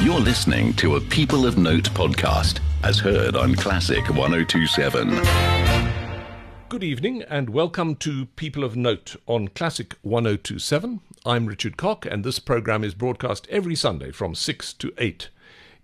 [0.00, 5.20] You're listening to a People of Note podcast, as heard on Classic 1027.
[6.68, 11.00] Good evening and welcome to People of Note on Classic 1027.
[11.26, 15.30] I'm Richard Cock, and this program is broadcast every Sunday from 6 to 8.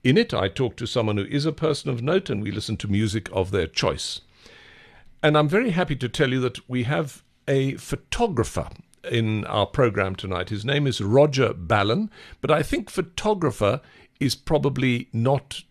[0.05, 2.77] In it, I talk to someone who is a person of note and we listen
[2.77, 4.21] to music of their choice.
[5.25, 8.69] And I'm very happy to tell you that we have a photographer
[9.11, 10.49] in our program tonight.
[10.49, 12.11] His name is Roger Ballen,
[12.41, 13.81] but I think photographer
[14.21, 15.63] is probably not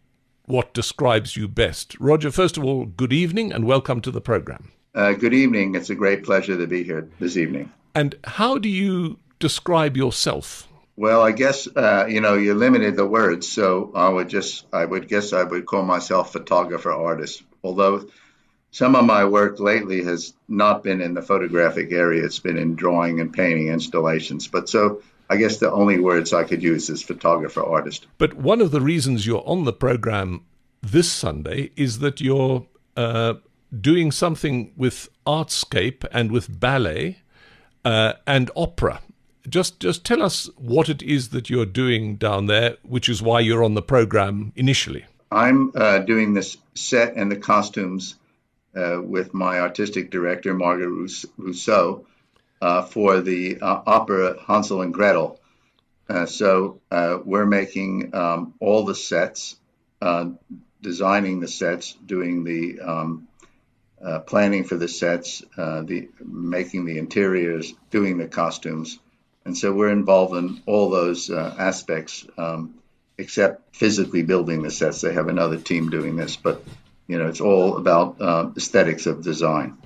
[0.46, 2.00] what describes you best.
[2.00, 4.72] Roger, first of all, good evening and welcome to the program.
[4.96, 5.76] Uh, good evening.
[5.76, 7.72] It's a great pleasure to be here this evening.
[7.96, 10.68] And how do you describe yourself?
[10.96, 14.86] Well, I guess uh, you know you limited the words, so I would just I
[14.86, 17.42] would guess I would call myself photographer artist.
[17.64, 18.08] Although
[18.70, 22.76] some of my work lately has not been in the photographic area; it's been in
[22.76, 24.48] drawing and painting installations.
[24.48, 25.02] But so
[25.34, 28.06] I guess the only words I could use is photographer artist.
[28.20, 30.46] But one of the reasons you're on the program
[30.84, 33.34] this Sunday is that you're uh,
[33.82, 37.18] doing something with artscape and with ballet
[37.84, 39.02] uh, and opera.
[39.50, 43.40] Just just tell us what it is that you're doing down there, which is why
[43.40, 45.04] you're on the program initially.
[45.32, 48.18] I'm uh, doing this set and the costumes
[48.76, 52.06] uh, with my artistic director Marguerite Rossouw
[52.84, 55.40] for the uh, opera Hansel and Gretel.
[56.10, 59.56] Uh, so uh, we're making um, all the sets,
[60.82, 63.28] designing the sets, doing the um,
[64.26, 69.00] planning for the sets, the making the interiors, doing the costumes
[69.46, 72.76] and so we're involved in all those uh, aspects, um,
[73.18, 75.02] except physically building the sets.
[75.02, 76.64] They have another team doing this, but
[77.08, 79.78] you know, it's all about uh, aesthetics of design.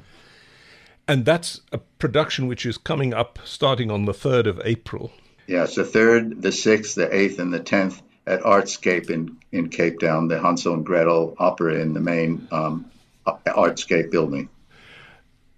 [1.08, 5.12] And that's a production which is coming up starting on the 3rd of April.
[5.48, 9.70] Yeah, it's the 3rd, the 6th, the 8th, and the 10th at Artscape in, in
[9.70, 12.92] Cape Town, the Hansel and Gretel opera in the main um,
[13.26, 14.50] Artscape building.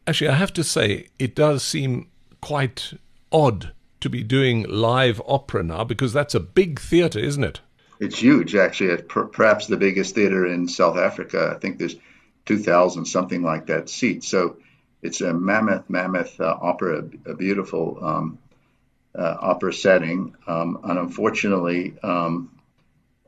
[0.06, 2.10] Actually, I have to say, it does seem
[2.42, 2.94] quite
[3.32, 7.60] odd to be doing live opera now because that's a big theatre, isn't it?
[8.00, 8.92] It's huge, actually.
[8.92, 11.54] It's per- perhaps the biggest theatre in South Africa.
[11.56, 11.96] I think there's
[12.46, 14.28] 2,000, something like that, seats.
[14.28, 14.58] So
[15.02, 18.40] it's a mammoth, mammoth uh, opera, a beautiful um,
[19.18, 20.36] uh, opera setting.
[20.48, 22.52] Um, and unfortunately, um,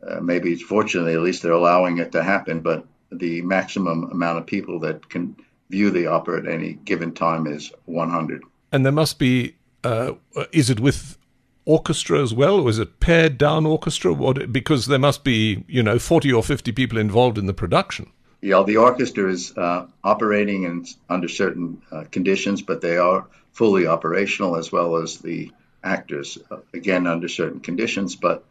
[0.05, 4.45] uh, maybe fortunately, at least they're allowing it to happen, but the maximum amount of
[4.45, 5.35] people that can
[5.69, 8.43] view the opera at any given time is 100.
[8.71, 10.13] And there must be uh,
[10.51, 11.17] is it with
[11.65, 14.13] orchestra as well, or is it pared down orchestra?
[14.13, 18.11] What, because there must be, you know, 40 or 50 people involved in the production.
[18.41, 23.85] Yeah, the orchestra is uh, operating in, under certain uh, conditions, but they are fully
[23.85, 25.51] operational as well as the
[25.83, 28.15] actors, uh, again, under certain conditions.
[28.15, 28.43] But,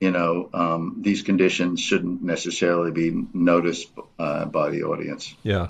[0.00, 3.88] you know, um, these conditions shouldn't necessarily be noticed
[4.18, 5.34] uh, by the audience.
[5.44, 5.68] Yeah.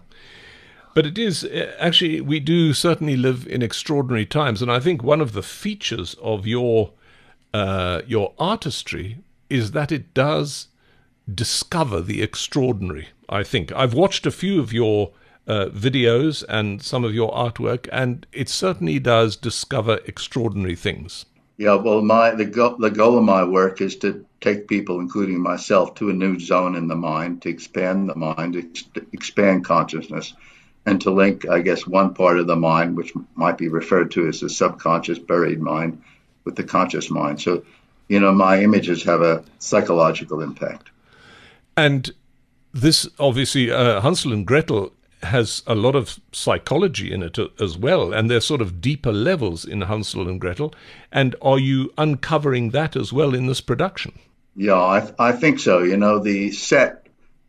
[0.94, 4.62] But it is uh, actually, we do certainly live in extraordinary times.
[4.62, 6.92] And I think one of the features of your,
[7.52, 9.18] uh, your artistry
[9.50, 10.68] is that it does
[11.32, 13.08] discover the extraordinary.
[13.28, 15.12] I think I've watched a few of your
[15.46, 21.24] uh, videos and some of your artwork, and it certainly does discover extraordinary things.
[21.56, 25.40] Yeah, well, my the goal, the goal of my work is to take people, including
[25.40, 30.34] myself, to a new zone in the mind, to expand the mind, ex- expand consciousness,
[30.86, 34.28] and to link, I guess, one part of the mind, which might be referred to
[34.28, 36.00] as the subconscious buried mind,
[36.44, 37.40] with the conscious mind.
[37.40, 37.64] So,
[38.08, 40.90] you know, my images have a psychological impact.
[41.78, 42.10] And
[42.72, 48.12] this, obviously, uh, Hansel and Gretel has a lot of psychology in it as well,
[48.12, 50.74] and there's sort of deeper levels in Hansel and Gretel.
[51.12, 54.18] And are you uncovering that as well in this production?
[54.56, 55.84] Yeah, I, I think so.
[55.84, 57.06] You know, the set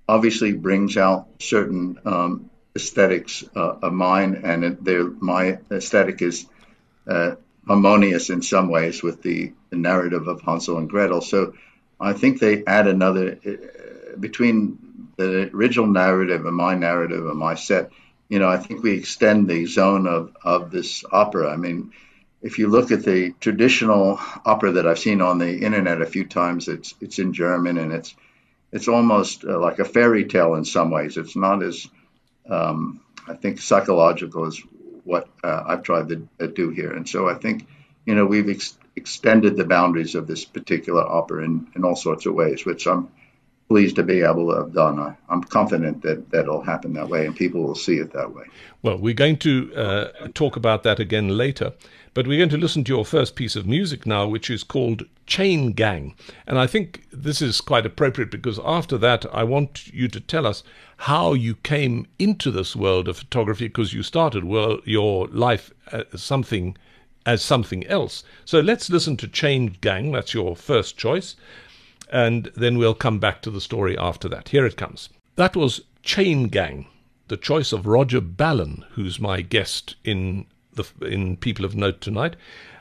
[0.07, 4.79] obviously brings out certain um, aesthetics uh, of mine, and
[5.19, 6.45] my aesthetic is
[7.07, 7.33] uh,
[7.65, 11.21] harmonious in some ways with the, the, narrative of Hansel and Gretel.
[11.21, 11.53] So
[11.99, 13.78] I think they add another uh,
[14.19, 14.77] between
[15.17, 17.91] the original narrative and my narrative and my set.
[18.29, 21.51] You know, I think we extend the zone of, of this opera.
[21.51, 21.91] I mean,
[22.41, 26.25] if you look at the traditional opera that I've seen on the internet a few
[26.25, 28.15] times, it's it's in German and it's
[28.71, 31.17] it's almost uh, like a fairy tale in some ways.
[31.17, 31.87] It's not as
[32.49, 34.61] um, I think psychological as
[35.03, 36.93] what uh, I've tried to uh, do here.
[36.93, 37.67] And so I think,
[38.05, 42.25] you know, we've ex- extended the boundaries of this particular opera in, in all sorts
[42.25, 43.09] of ways, which I'm
[43.69, 44.99] pleased to be able to have done.
[44.99, 48.45] I, am confident that that'll happen that way, and people will see it that way.
[48.81, 51.73] Well, we're going to uh, talk about that again later,
[52.15, 55.03] but we're going to listen to your first piece of music now, which is called
[55.27, 56.15] Chain Gang.
[56.47, 60.47] And I think this is quite appropriate because after that, I want you to tell
[60.47, 60.63] us
[60.97, 66.23] how you came into this world of photography because you started well, your life as
[66.23, 66.75] something
[67.25, 68.23] as something else.
[68.45, 70.11] So let's listen to Chain Gang.
[70.13, 71.35] That's your first choice
[72.09, 74.49] and then we'll come back to the story after that.
[74.49, 75.09] Here it comes.
[75.35, 76.87] That was Chain Gang,
[77.27, 82.35] the choice of Roger Ballen, who's my guest in the in People of Note tonight.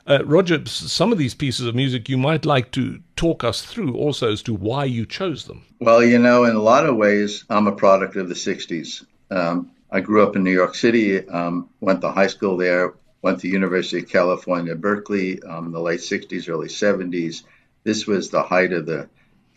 [0.07, 3.95] Uh, Roger, some of these pieces of music you might like to talk us through
[3.95, 5.65] also as to why you chose them.
[5.81, 9.05] Well, you know, in a lot of ways, I'm a product of the 60s.
[9.31, 13.41] Um, I grew up in New York City, um, went to high school there, went
[13.41, 17.43] to University of California, Berkeley, um, the late 60s, early 70s.
[17.85, 19.09] This was the height of the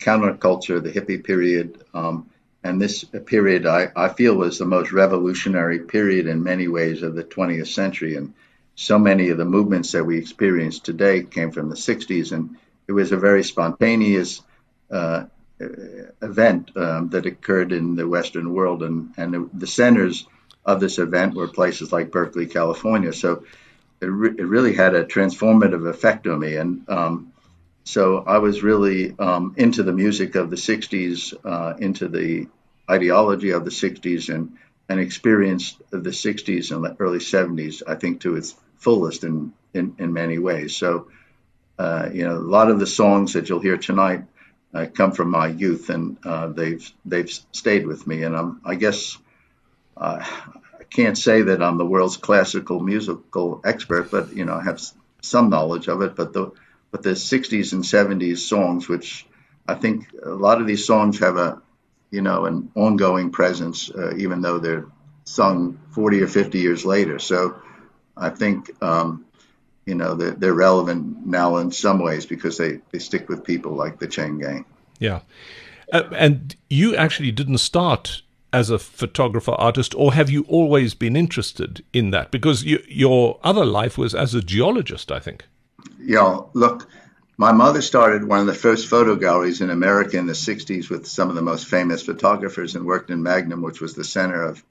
[0.02, 1.84] counterculture, the hippie period.
[1.94, 2.28] Um,
[2.64, 7.14] and this period, I, I feel, was the most revolutionary period in many ways of
[7.14, 8.16] the 20th century.
[8.16, 8.34] And
[8.76, 12.32] so many of the movements that we experience today came from the 60s.
[12.32, 12.56] And
[12.86, 14.42] it was a very spontaneous
[14.90, 15.24] uh,
[15.60, 18.82] event um, that occurred in the Western world.
[18.82, 20.26] And, and the, the, centers
[20.64, 23.12] of this event were places like Berkeley, California.
[23.12, 23.44] So
[24.00, 26.56] it, re- it really had a transformative effect on me.
[26.56, 27.31] And um,
[27.84, 32.48] so I was really um, into the music of the 60s, uh, into the
[32.90, 34.56] ideology of the 60s, and,
[34.88, 39.96] and experienced the 60s and the early 70s, I think, to its fullest in, in,
[39.98, 40.76] in many ways.
[40.76, 41.08] So,
[41.78, 44.24] uh, you know, a lot of the songs that you'll hear tonight
[44.74, 48.22] uh, come from my youth, and uh, they've they've stayed with me.
[48.22, 49.18] And I'm, I guess
[49.96, 50.24] uh,
[50.80, 54.80] I can't say that I'm the world's classical musical expert, but you know, I have
[55.20, 56.16] some knowledge of it.
[56.16, 56.52] But the
[56.92, 59.26] but the 60s and 70s songs, which
[59.66, 61.60] I think a lot of these songs have a,
[62.10, 64.86] you know, an ongoing presence, uh, even though they're
[65.24, 67.18] sung 40 or 50 years later.
[67.18, 67.56] So
[68.16, 69.24] I think, um,
[69.86, 73.72] you know, they're, they're, relevant now in some ways because they, they stick with people
[73.72, 74.64] like the Chain Gang.
[74.98, 75.20] Yeah.
[75.92, 78.22] Uh, and you actually didn't start
[78.52, 82.30] as a photographer artist, or have you always been interested in that?
[82.30, 85.46] Because you, your other life was as a geologist, I think
[85.98, 86.88] you know, look,
[87.36, 91.06] my mother started one of the first photo galleries in America in the 60s with
[91.06, 94.62] some of the most famous photographers and worked in Magnum, which was the center of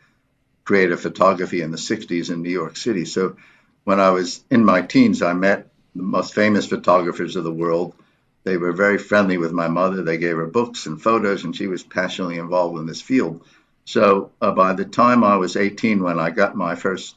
[0.64, 3.06] creative photography in the 60s in New York City.
[3.06, 3.36] So
[3.84, 7.96] when I was in my teens, I met the most famous photographers of the world.
[8.44, 10.04] They were very friendly with my mother.
[10.04, 13.46] They gave her books and photos, and she was passionately involved in this field.
[13.86, 17.16] So uh, by the time I was 18, when I got my first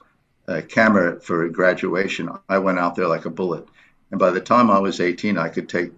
[0.49, 3.69] uh, camera for graduation, I went out there like a bullet.
[4.15, 5.91] And by the time I was 18, I could take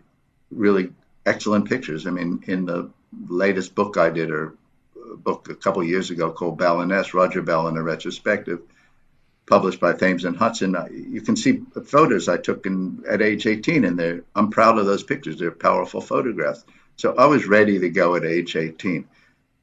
[0.51, 0.89] really
[1.27, 2.07] excellent pictures.
[2.07, 2.89] I mean, in the
[3.29, 4.55] latest book I did, or
[5.17, 8.61] book a couple years ago called Ballenesque, Roger Ballen, a retrospective,
[9.45, 13.85] published by Thames and Hudson, you can see photos I took in, at age 18,
[13.85, 15.39] and I'm proud of those pictures.
[15.39, 16.65] They're powerful photographs.
[16.97, 19.07] So I was ready to go at age 18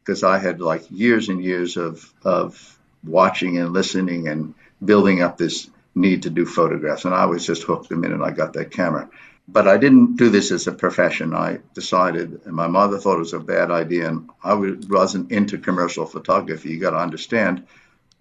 [0.03, 4.53] because I had like years and years of, of watching and listening and
[4.85, 7.05] building up this need to do photographs.
[7.05, 9.09] And I was just hooked the minute I got that camera.
[9.47, 11.33] But I didn't do this as a profession.
[11.33, 15.57] I decided, and my mother thought it was a bad idea, and I wasn't into
[15.57, 16.69] commercial photography.
[16.69, 17.67] You got to understand,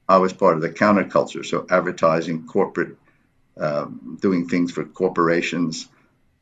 [0.09, 2.97] I was part of the counterculture, so advertising, corporate,
[3.57, 3.87] uh,
[4.21, 5.89] doing things for corporations,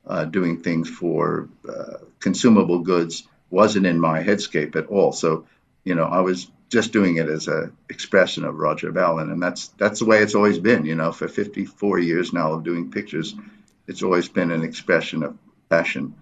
[0.07, 5.13] uh, doing things for uh, consumable goods wasn't in my headscape at all.
[5.13, 5.47] So,
[5.85, 9.69] you know, I was just doing it as a expression of Roger Ballen, and that's
[9.77, 10.87] that's the way it's always been.
[10.87, 13.35] You know, for 54 years now of doing pictures,
[13.87, 15.37] it's always been an expression of
[15.69, 16.15] passion.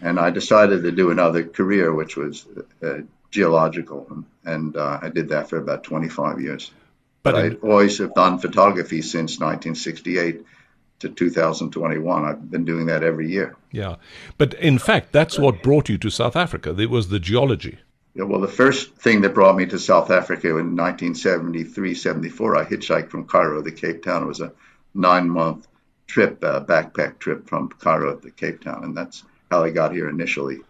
[0.00, 2.46] And I decided to do another career, which was
[2.82, 2.98] uh,
[3.30, 6.70] geological, and uh, I did that for about 25 years.
[7.22, 10.44] But, but I always have done photography since 1968
[11.00, 12.24] to 2021.
[12.24, 13.56] I've been doing that every year.
[13.72, 13.96] Yeah,
[14.38, 16.74] but in fact, that's what brought you to South Africa.
[16.78, 17.78] It was the geology.
[18.16, 22.64] Yeah, well, the first thing that brought me to South Africa in 1973, 74, I
[22.64, 24.22] hitchhiked from Cairo to Cape Town.
[24.22, 24.54] It was a
[24.94, 25.68] nine month
[26.06, 30.08] trip, a backpack trip from Cairo to Cape Town, and that's how I got here
[30.08, 30.60] initially.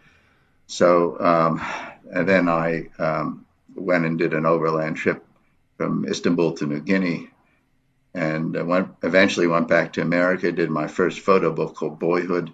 [0.66, 1.62] So, um,
[2.10, 5.24] and then I um, went and did an overland trip
[5.76, 7.30] from Istanbul to New Guinea,
[8.12, 10.50] and went eventually went back to America.
[10.50, 12.52] Did my first photo book called Boyhood,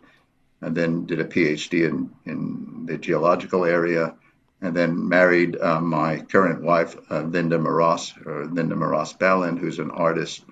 [0.60, 4.16] and then did a PhD in in the geological area
[4.62, 9.80] and then married uh, my current wife, uh, Linda Moras, or Linda Moras Ballen, who's
[9.80, 10.44] an artist,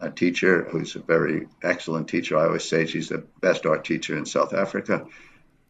[0.00, 2.36] a teacher, who's a very excellent teacher.
[2.36, 5.06] I always say she's the best art teacher in South Africa.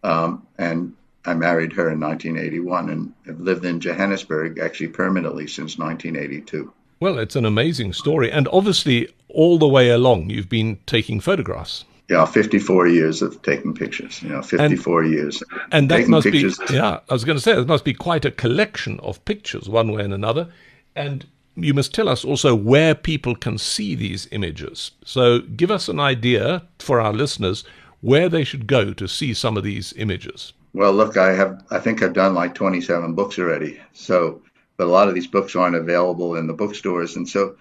[0.02, 0.94] Um, and
[1.24, 6.72] I married her in 1981 and have lived in Johannesburg actually permanently since 1982.
[7.00, 8.30] Well, it's an amazing story.
[8.30, 11.84] And obviously, all the way along, you've been taking photographs.
[12.08, 15.42] Yeah, 54 years of taking pictures, you know, 54 and, years.
[15.72, 16.56] And that must pictures.
[16.56, 19.68] be, yeah, I was going to say, it must be quite a collection of pictures,
[19.68, 20.48] one way and another.
[20.96, 24.92] And you must tell us also where people can see these images.
[25.04, 27.64] So give us an idea for our listeners
[28.00, 30.52] where they should go to see some of these images.
[30.72, 33.80] Well, look, I have I think I've done like 27 books already.
[33.92, 34.40] So,
[34.76, 37.56] but a lot of these books aren't available in the bookstores, and so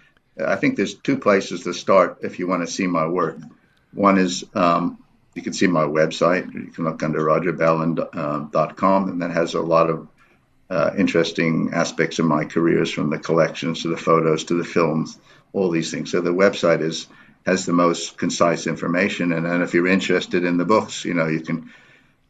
[0.46, 3.38] I think there's two places to start if you want to see my work.
[3.98, 6.54] One is um, you can see my website.
[6.54, 10.08] You can look under rogerballen.com, uh, and that has a lot of
[10.70, 15.18] uh, interesting aspects of my careers, from the collections to the photos to the films,
[15.52, 16.12] all these things.
[16.12, 17.08] So the website is
[17.48, 19.32] has the most concise information.
[19.32, 21.72] And then if you're interested in the books, you know, you can.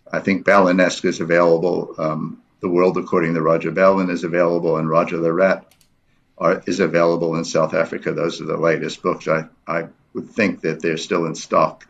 [0.10, 1.96] I think Ballenesque is available.
[1.98, 5.66] Um, the World According to Roger Ballen is available, and Roger the Rat
[6.38, 8.14] are, is available in South Africa.
[8.14, 9.28] Those are the latest books.
[9.28, 11.88] I, I would think that they're still in stock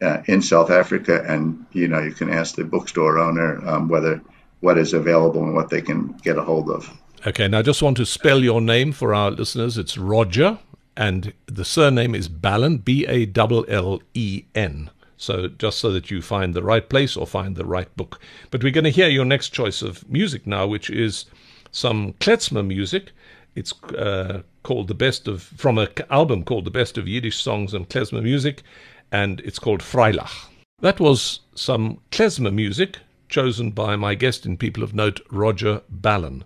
[0.00, 4.20] uh, in South Africa, and you know, you can ask the bookstore owner um, whether
[4.60, 6.90] what is available and what they can get a hold of.
[7.26, 9.76] Okay, now I just want to spell your name for our listeners.
[9.76, 10.58] It's Roger,
[10.96, 14.90] and the surname is Ballen, B A L L E N.
[15.18, 18.18] So just so that you find the right place or find the right book.
[18.50, 21.26] But we're going to hear your next choice of music now, which is
[21.70, 23.12] some klezmer music.
[23.54, 27.74] It's uh, called the best of from an album called the best of Yiddish songs
[27.74, 28.62] and klezmer music,
[29.10, 30.48] and it's called Freilach.
[30.80, 36.42] That was some klezmer music chosen by my guest in People of Note, Roger Ballen.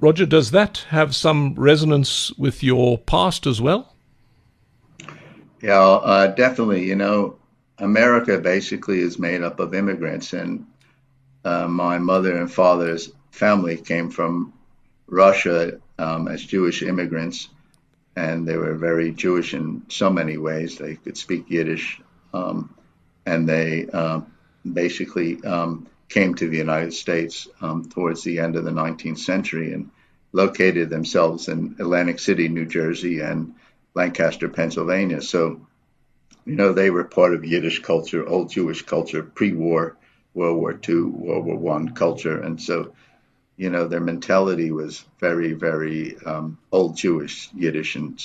[0.00, 3.94] Roger, does that have some resonance with your past as well?
[5.62, 6.84] Yeah, uh, definitely.
[6.84, 7.36] You know,
[7.78, 10.66] America basically is made up of immigrants, and
[11.44, 14.52] uh, my mother and father's family came from
[15.06, 17.48] Russia um, as Jewish immigrants,
[18.16, 20.78] and they were very Jewish in so many ways.
[20.78, 22.00] They could speak Yiddish,
[22.32, 22.74] um,
[23.24, 24.20] and they uh,
[24.72, 29.72] basically um, came to the United States um, towards the end of the 19th century
[29.72, 29.90] and
[30.32, 33.54] located themselves in Atlantic City, New Jersey, and
[33.94, 35.22] Lancaster, Pennsylvania.
[35.22, 35.66] So,
[36.44, 39.96] you know, they were part of Yiddish culture, old Jewish culture, pre-war,
[40.34, 42.92] World War II, World War One culture, and so,
[43.56, 48.22] you know, their mentality was very, very um, old Jewish Yiddish, and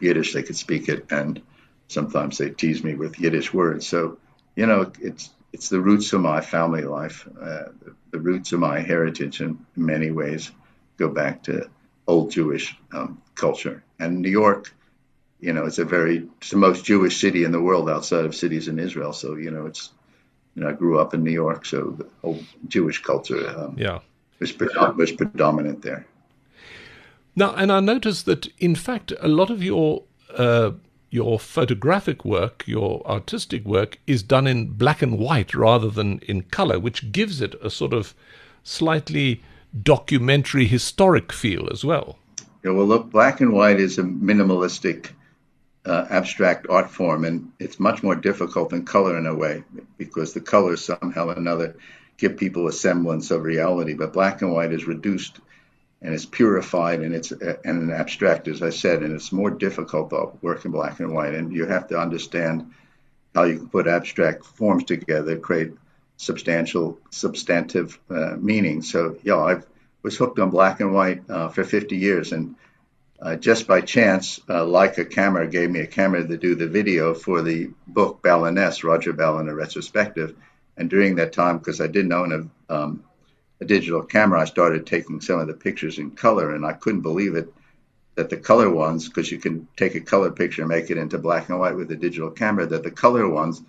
[0.00, 1.42] Yiddish they could speak it, and
[1.88, 3.86] sometimes they tease me with Yiddish words.
[3.86, 4.18] So,
[4.56, 7.64] you know, it's it's the roots of my family life, uh,
[8.10, 10.50] the, roots of my heritage in many ways
[10.96, 11.68] go back to
[12.06, 13.82] old Jewish um, culture.
[13.98, 14.72] And New York,
[15.40, 18.34] you know, it's a very, it's the most Jewish city in the world outside of
[18.34, 19.12] cities in Israel.
[19.12, 19.90] So, you know, it's,
[20.54, 24.00] you know, I grew up in New York, so the old Jewish culture um, yeah.
[24.40, 24.54] Was,
[24.96, 26.06] was predominant there.
[27.36, 30.02] Now, and I noticed that, in fact, a lot of your
[30.36, 30.72] uh,
[31.10, 36.42] your photographic work, your artistic work, is done in black and white rather than in
[36.42, 38.14] color, which gives it a sort of
[38.62, 39.42] slightly
[39.82, 42.16] documentary historic feel as well.
[42.64, 45.10] Yeah, well, look, black and white is a minimalistic
[45.84, 49.64] uh, abstract art form, and it's much more difficult than color in a way
[49.98, 51.74] because the colors somehow or another
[52.20, 53.94] give people a semblance of reality.
[53.94, 55.40] But black and white is reduced
[56.02, 60.32] and it's purified and it's and abstract, as I said, and it's more difficult to
[60.40, 61.34] work in black and white.
[61.34, 62.72] And you have to understand
[63.34, 65.72] how you can put abstract forms together, create
[66.16, 68.82] substantial, substantive uh, meaning.
[68.82, 69.60] So, yeah, I
[70.02, 72.56] was hooked on black and white uh, for 50 years, and
[73.20, 77.12] uh, just by chance, uh, Leica Camera gave me a camera to do the video
[77.12, 80.34] for the book Ballenesque, Roger Ballen, a retrospective.
[80.80, 83.04] And during that time, because I didn't own a um,
[83.60, 87.02] a digital camera, I started taking some of the pictures in color, and I couldn't
[87.02, 87.52] believe it
[88.14, 91.18] that the color ones, because you can take a color picture and make it into
[91.18, 93.62] black and white with a digital camera, that the color ones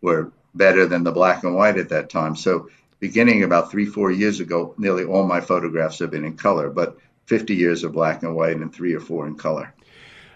[0.00, 2.34] were better than the black and white at that time.
[2.34, 6.70] So, beginning about three, four years ago, nearly all my photographs have been in color,
[6.70, 9.74] but 50 years of black and white and three or four in color.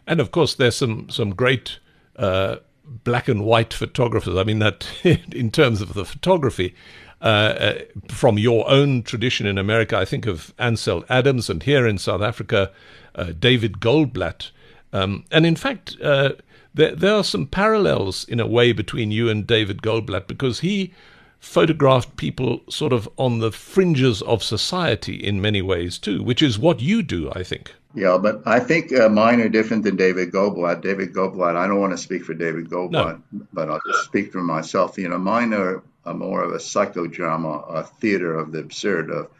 [0.07, 1.79] And of course, there's some some great
[2.17, 2.57] uh,
[3.05, 4.37] black and white photographers.
[4.37, 6.75] I mean that in terms of the photography,
[7.21, 7.75] uh, uh,
[8.09, 9.99] from your own tradition in America.
[9.99, 12.71] I think of Ansel Adams, and here in South Africa,
[13.17, 14.53] uh, David Goldblatt.
[14.93, 16.35] Um, and in fact, uh,
[16.75, 20.95] there, there are some parallels in a way between you and David Goldblatt because he
[21.41, 26.57] photographed people sort of on the fringes of society in many ways too, which is
[26.57, 27.75] what you do, I think.
[27.95, 30.83] Yeah, but I think uh, mine are different than David Goldblatt.
[30.83, 33.47] David Goldblatt, I don't want to speak for David Goldblatt, no.
[33.53, 34.99] but I'll just speak for myself.
[34.99, 39.11] You know, mine are a more of a psychodrama, a theater of the absurd.
[39.11, 39.31] Of,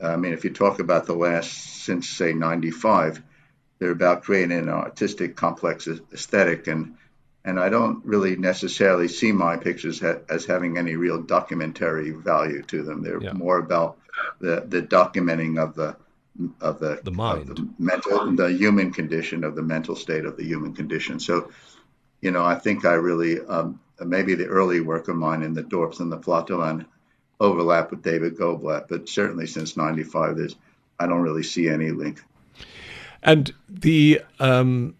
[0.00, 1.50] I mean, if you talk about the last
[1.84, 3.20] since say '95,
[3.78, 6.94] they're about creating an artistic, complex aesthetic, and
[7.44, 12.62] and I don't really necessarily see my pictures ha- as having any real documentary value
[12.62, 13.02] to them.
[13.02, 13.32] They're yeah.
[13.32, 13.98] more about
[14.40, 15.96] the the documenting of the
[16.60, 20.44] of the the mind, the mental, the human condition of the mental state of the
[20.44, 21.20] human condition.
[21.20, 21.50] So,
[22.20, 25.62] you know, I think I really um, maybe the early work of mine in the
[25.62, 26.86] Dorps and the Platteland
[27.40, 30.56] overlap with David Goldblatt, but certainly since '95, there's
[30.98, 32.22] I don't really see any link.
[33.22, 34.94] And the um,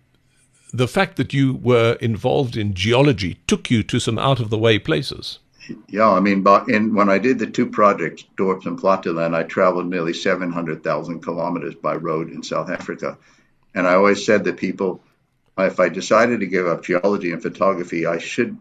[0.72, 4.58] the fact that you were involved in geology took you to some out of the
[4.58, 5.38] way places.
[5.88, 9.44] Yeah, I mean, but in, when I did the two projects, Dorps and Platteland, I
[9.44, 13.16] traveled nearly 700,000 kilometers by road in South Africa.
[13.74, 15.00] And I always said that people,
[15.58, 18.56] if I decided to give up geology and photography, I should,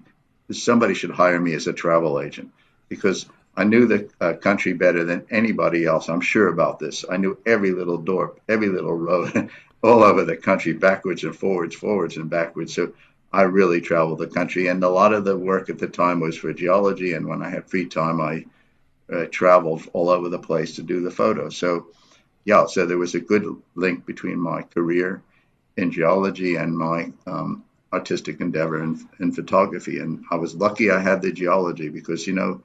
[0.52, 2.52] somebody should hire me as a travel agent
[2.88, 3.26] because
[3.58, 6.08] I knew the uh, country better than anybody else.
[6.08, 7.04] I'm sure about this.
[7.10, 9.50] I knew every little dorp, every little road,
[9.84, 12.74] all over the country, backwards and forwards, forwards and backwards.
[12.76, 12.94] So
[13.34, 16.38] I really traveled the country, and a lot of the work at the time was
[16.38, 17.14] for geology.
[17.14, 18.46] And when I had free time, I
[19.12, 21.56] uh, traveled all over the place to do the photos.
[21.58, 21.88] So,
[22.44, 23.46] yeah, so there was a good
[23.76, 25.22] link between my career
[25.78, 30.00] in geology and my um, artistic endeavor in, in photography.
[30.00, 32.62] And I was lucky I had the geology because, you know,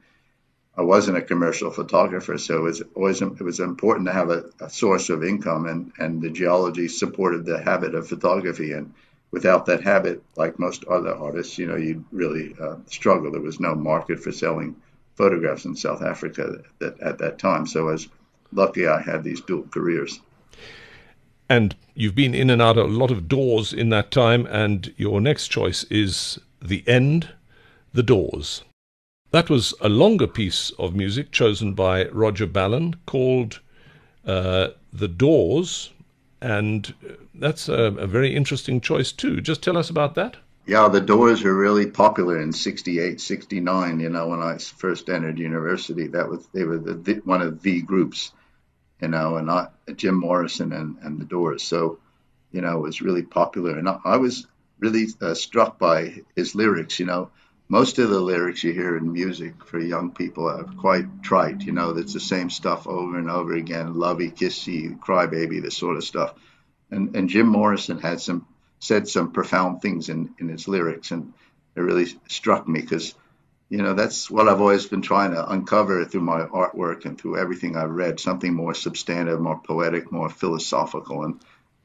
[0.79, 4.45] I wasn't a commercial photographer, so it was always it was important to have a,
[4.61, 8.73] a, source of income, and and the geology supported the habit of photography.
[8.73, 8.93] And
[9.31, 13.31] without that habit, like most other artists, you know, you'd really uh, struggle.
[13.31, 14.77] There was no market for selling
[15.17, 17.67] photographs in South Africa that, at that time.
[17.67, 18.09] So I was
[18.53, 20.21] lucky I had these dual careers.
[21.49, 24.93] And you've been in and out of a lot of doors in that time, and
[24.97, 27.29] your next choice is The End,
[27.93, 28.65] The Doors.
[29.31, 33.61] That was a longer piece of music chosen by Roger Ballen called
[34.27, 35.91] uh, The Doors,
[36.41, 36.95] and
[37.35, 39.41] that's a, a, very interesting choice too.
[39.41, 40.37] Just tell us about that.
[40.67, 45.39] Yeah, the Doors were really popular in 68, 69, you know, when I first entered
[45.39, 46.09] university.
[46.09, 48.33] That was they were the, the one of the groups,
[49.01, 51.63] you know, and Jim Morrison and, and the Doors.
[51.63, 52.01] So,
[52.51, 53.79] you know, it was really popular.
[53.79, 54.47] And I, I was
[54.79, 57.31] really uh, struck by his lyrics, you know
[57.69, 61.63] most of the lyrics you hear in music for young people are quite trite.
[61.63, 63.95] You know, it's the same stuff over and over again.
[63.95, 66.35] Lovey, kissy, crybaby, this sort of stuff.
[66.91, 68.47] And and Jim Morrison had some
[68.79, 71.33] said some profound things in in his lyrics, and
[71.75, 73.15] it really struck me because,
[73.69, 77.39] you know, that's what I've always been trying to uncover through my artwork and through
[77.39, 81.41] everything I've read, something more substantive, more poetic, more philosophical, and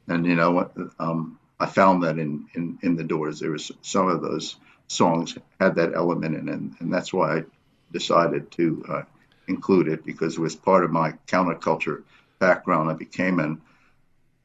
[0.08, 4.08] and you know um, I found that in in in the Doors there was some
[4.08, 4.58] of those
[4.92, 7.44] songs had that element in it, and, and that's why I
[7.92, 9.02] decided to uh,
[9.48, 12.04] include it because it was part of my counterculture
[12.40, 12.90] background.
[12.90, 13.58] I became a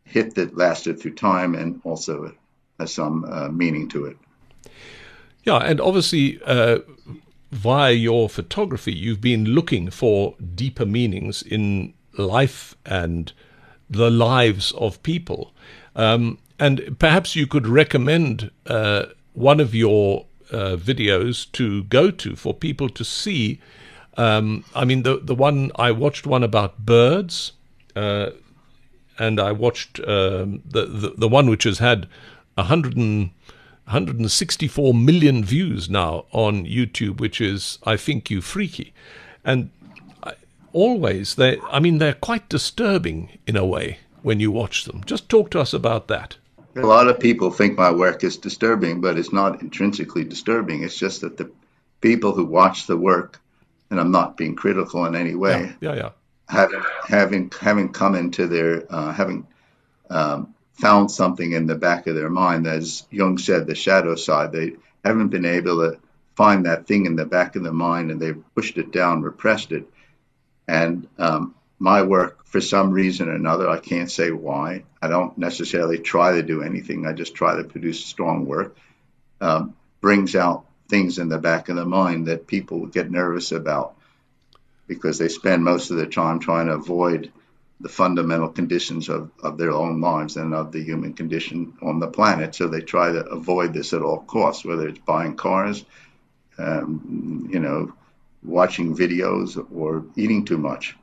[0.05, 2.33] hit that lasted through time and also
[2.79, 4.17] has some uh, meaning to it.
[5.43, 6.79] Yeah, and obviously, uh,
[7.53, 13.33] via your photography, you've been looking for deeper meanings in life and
[13.89, 15.53] the lives of people.
[15.95, 22.37] Um, and perhaps you could recommend uh, one of your uh, videos to go to
[22.37, 23.61] for people to see.
[24.17, 27.53] Um, I mean, the the one I watched one about birds,
[27.95, 28.31] uh,
[29.19, 32.09] and I watched um, the, the the one which has had
[32.57, 33.31] a hundred and
[33.85, 38.93] 164 million views now on YouTube, which is I think you freaky,
[39.45, 39.71] and
[40.23, 40.33] I,
[40.73, 45.03] always they I mean they're quite disturbing in a way when you watch them.
[45.07, 46.37] Just talk to us about that.
[46.77, 50.83] A lot of people think my work is disturbing, but it's not intrinsically disturbing.
[50.83, 51.51] It's just that the
[52.01, 53.41] people who watch the work,
[53.91, 56.11] and I'm not being critical in any way, yeah, yeah, yeah.
[56.49, 59.47] having having having come into their uh, having
[60.11, 64.53] um, found something in the back of their mind, as Jung said, the shadow side.
[64.53, 64.73] They
[65.05, 65.99] haven't been able to
[66.35, 69.73] find that thing in the back of the mind, and they've pushed it down, repressed
[69.73, 69.89] it,
[70.69, 73.69] and um, my work for some reason or another.
[73.69, 74.85] I can't say why.
[75.03, 77.07] I don't necessarily try to do anything.
[77.07, 78.77] I just try to produce strong work.
[79.41, 83.97] Um, brings out things in the back of the mind that people get nervous about
[84.87, 87.33] because they spend most of their time trying to avoid
[87.81, 92.07] the fundamental conditions of, of their own lives and of the human condition on the
[92.07, 92.55] planet.
[92.55, 95.85] So they try to avoid this at all costs, whether it's buying cars,
[96.57, 97.93] um, you know,
[98.43, 100.97] watching videos, or eating too much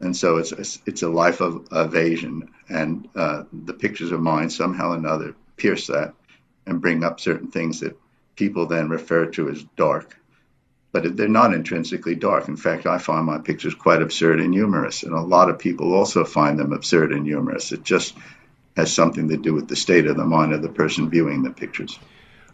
[0.00, 4.50] and so it's a, it's a life of evasion, and uh, the pictures of mine
[4.50, 6.14] somehow or another pierce that
[6.66, 7.96] and bring up certain things that
[8.36, 10.16] people then refer to as dark.
[10.92, 12.48] but they're not intrinsically dark.
[12.48, 15.94] In fact, I find my pictures quite absurd and humorous, and a lot of people
[15.94, 17.72] also find them absurd and humorous.
[17.72, 18.14] It just
[18.76, 21.50] has something to do with the state of the mind of the person viewing the
[21.50, 21.98] pictures.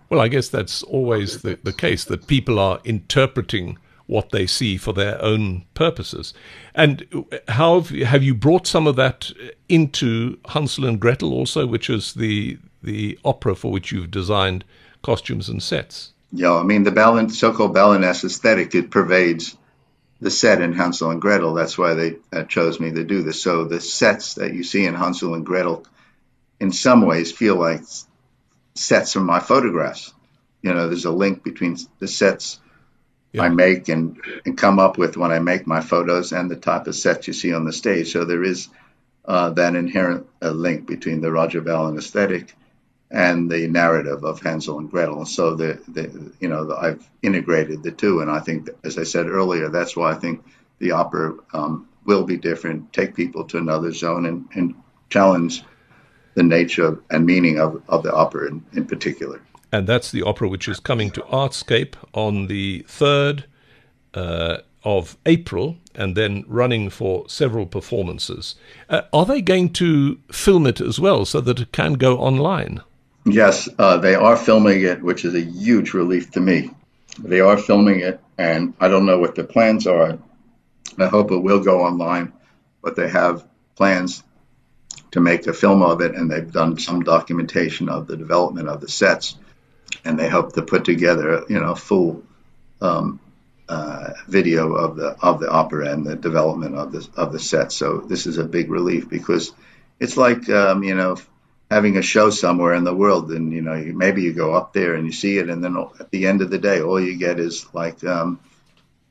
[0.09, 4.77] Well, I guess that's always the, the case that people are interpreting what they see
[4.77, 6.33] for their own purposes.
[6.75, 9.33] And how have you, have you brought some of that
[9.69, 14.64] into Hansel and Gretel also, which is the the opera for which you've designed
[15.03, 16.12] costumes and sets?
[16.33, 19.57] Yeah, I mean the Ballen, so-called Ballenesque aesthetic it pervades
[20.21, 21.55] the set in Hansel and Gretel.
[21.55, 23.42] That's why they uh, chose me to do this.
[23.42, 25.85] So the sets that you see in Hansel and Gretel,
[26.61, 27.83] in some ways, feel like
[28.75, 30.14] sets from my photographs.
[30.62, 32.61] You know, there's a link between the sets
[33.37, 33.44] yeah.
[33.44, 36.87] I make and, and come up with when I make my photos and the type
[36.87, 38.12] of sets you see on the stage.
[38.12, 38.68] So there is
[39.25, 42.55] uh, that inherent uh, link between the Roger Ballen aesthetic
[43.11, 45.27] and the narrative of Hansel and Gretel.
[45.27, 49.05] So the, the you know the, I've integrated the two, and I think, as I
[49.05, 50.44] said earlier, that's why I think
[50.79, 54.75] the opera um, will be different, take people to another zone, and, and
[55.09, 55.62] challenge
[56.35, 59.40] the nature and meaning of, of the opera in, in particular
[59.77, 63.45] and that's the opera which is coming to Artscape on the 3rd
[64.15, 68.55] uh, of April and then running for several performances.
[68.89, 72.81] Uh, are they going to film it as well so that it can go online?
[73.27, 76.71] Yes, uh, they are filming it, which is a huge relief to me.
[77.19, 80.19] They are filming it, and I don't know what the plans are.
[80.99, 82.33] I hope it will go online,
[82.83, 84.23] but they have plans
[85.11, 88.81] to make a film of it, and they've done some documentation of the development of
[88.81, 89.37] the sets
[90.05, 92.22] and they hope to put together, you know, a full
[92.81, 93.20] um,
[93.68, 97.72] uh, video of the of the opera and the development of the of the set.
[97.72, 99.53] So this is a big relief because
[99.99, 101.16] it's like um, you know
[101.70, 104.72] having a show somewhere in the world, and you know you, maybe you go up
[104.72, 107.16] there and you see it, and then at the end of the day, all you
[107.16, 108.38] get is like um,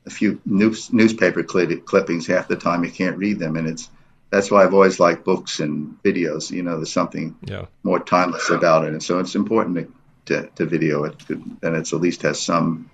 [0.06, 2.26] a few news, newspaper clippings.
[2.26, 3.90] Half the time you can't read them, and it's
[4.30, 6.50] that's why I've always liked books and videos.
[6.50, 7.66] You know, there's something yeah.
[7.82, 9.92] more timeless about it, and so it's important to
[10.26, 11.14] to, to video it,
[11.60, 12.90] then it's at least has some,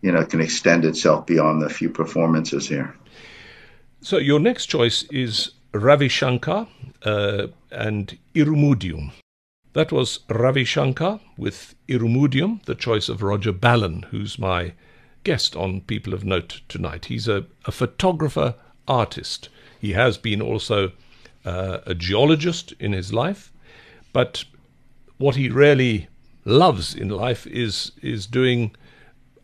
[0.00, 2.94] you know, can extend itself beyond the few performances here.
[4.00, 6.66] So your next choice is Ravi Shankar
[7.02, 9.12] uh, and Irumudium.
[9.72, 14.72] That was Ravi Shankar with Irumudium, the choice of Roger Ballen, who's my
[15.22, 17.04] guest on People of Note tonight.
[17.06, 18.54] He's a, a photographer
[18.88, 19.48] artist.
[19.80, 20.92] He has been also
[21.44, 23.52] uh, a geologist in his life,
[24.12, 24.44] but
[25.18, 26.08] what he really
[26.44, 28.74] loves in life is is doing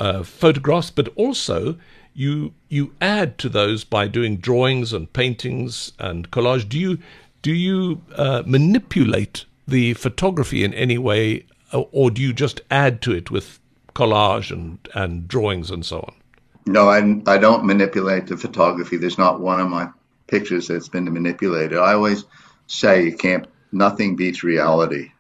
[0.01, 1.77] uh, photographs, but also
[2.15, 6.69] you you add to those by doing drawings and paintings and collage.
[6.69, 6.99] Do you
[7.43, 13.03] do you uh, manipulate the photography in any way, or, or do you just add
[13.03, 13.61] to it with
[13.95, 16.15] collage and, and drawings and so on?
[16.67, 18.97] No, I, I don't manipulate the photography.
[18.97, 19.89] There's not one of my
[20.27, 21.79] pictures that's been manipulated.
[21.79, 22.25] I always
[22.67, 23.47] say you can't.
[23.73, 25.11] Nothing beats reality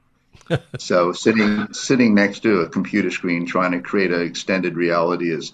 [0.79, 5.53] so sitting sitting next to a computer screen trying to create an extended reality is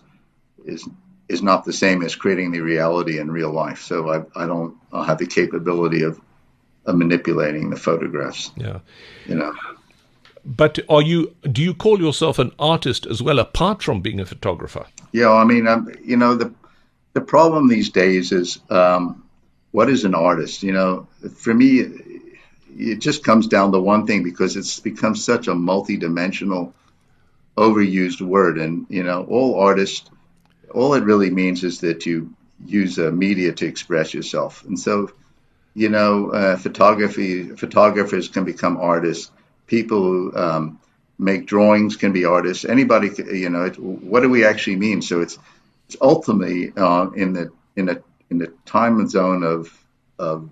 [0.65, 0.89] is
[1.29, 3.83] is not the same as creating the reality in real life.
[3.83, 6.21] So I I don't I'll have the capability of
[6.85, 8.51] of manipulating the photographs.
[8.57, 8.81] Yeah.
[9.27, 9.55] You know.
[10.45, 14.27] But are you do you call yourself an artist as well apart from being a
[14.27, 14.87] photographer?
[15.13, 16.53] Yeah, I mean, I'm, you know, the
[17.13, 19.25] the problem these days is um,
[19.71, 20.63] what is an artist?
[20.63, 21.85] You know, for me,
[22.77, 26.75] it just comes down to one thing because it's become such a multi-dimensional
[27.57, 28.59] overused word.
[28.59, 30.09] And you know all artists
[30.75, 34.65] all it really means is that you use a media to express yourself.
[34.65, 35.11] And so
[35.75, 39.31] you know uh, photography photographers can become artists.
[39.67, 40.81] People who um,
[41.19, 42.65] make drawings can be artists.
[42.65, 45.03] Anybody you know it, what do we actually mean?
[45.03, 45.39] So it's
[45.87, 49.71] it's ultimately uh, in the in the in the time zone of
[50.19, 50.51] of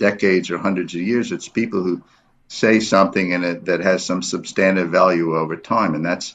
[0.00, 1.30] decades or hundreds of years.
[1.30, 2.02] It's people who
[2.48, 6.34] say something in it that has some substantive value over time, and that's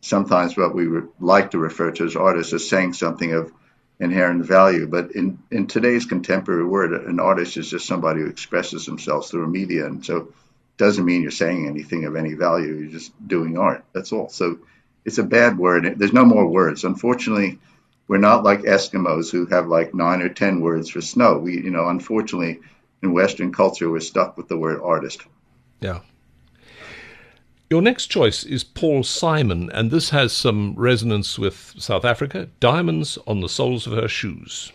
[0.00, 3.52] sometimes what we re- like to refer to as artists as saying something of
[4.00, 4.88] inherent value.
[4.88, 9.44] But in, in today's contemporary world, an artist is just somebody who expresses themselves through
[9.44, 10.26] a media, and so it
[10.78, 12.74] doesn't mean you're saying anything of any value.
[12.74, 13.84] You're just doing art.
[13.92, 14.30] That's all.
[14.30, 14.58] So
[15.04, 15.94] it's a bad word.
[15.98, 16.82] There's no more words.
[16.82, 17.60] Unfortunately,
[18.08, 21.38] we're not like Eskimos who have like nine or ten words for snow.
[21.38, 22.60] We, you know, unfortunately,
[23.02, 25.22] in Western culture, we're stuck with the word artist.
[25.80, 26.00] Yeah.
[27.68, 33.18] Your next choice is Paul Simon, and this has some resonance with South Africa Diamonds
[33.26, 34.72] on the Soles of Her Shoes.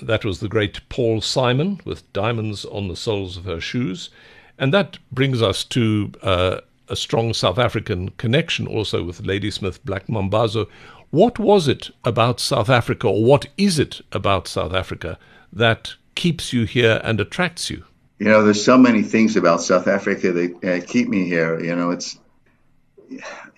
[0.00, 4.10] That was the great Paul Simon with Diamonds on the Soles of Her Shoes.
[4.58, 10.06] And that brings us to uh, a strong South African connection also with Ladysmith Black
[10.06, 10.66] Mambazo.
[11.10, 15.18] What was it about South Africa, or what is it about South Africa
[15.52, 17.84] that keeps you here and attracts you?
[18.18, 21.60] You know, there's so many things about South Africa that uh, keep me here.
[21.60, 22.18] You know, it's,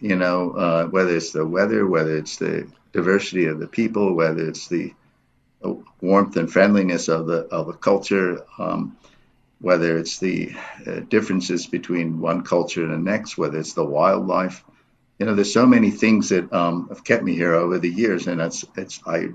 [0.01, 4.49] you know, uh, whether it's the weather, whether it's the diversity of the people, whether
[4.49, 4.95] it's the
[6.01, 8.97] warmth and friendliness of the of the culture, um,
[9.61, 10.55] whether it's the
[10.87, 14.65] uh, differences between one culture and the next, whether it's the wildlife.
[15.19, 18.27] You know, there's so many things that um, have kept me here over the years,
[18.27, 19.29] and it's it's I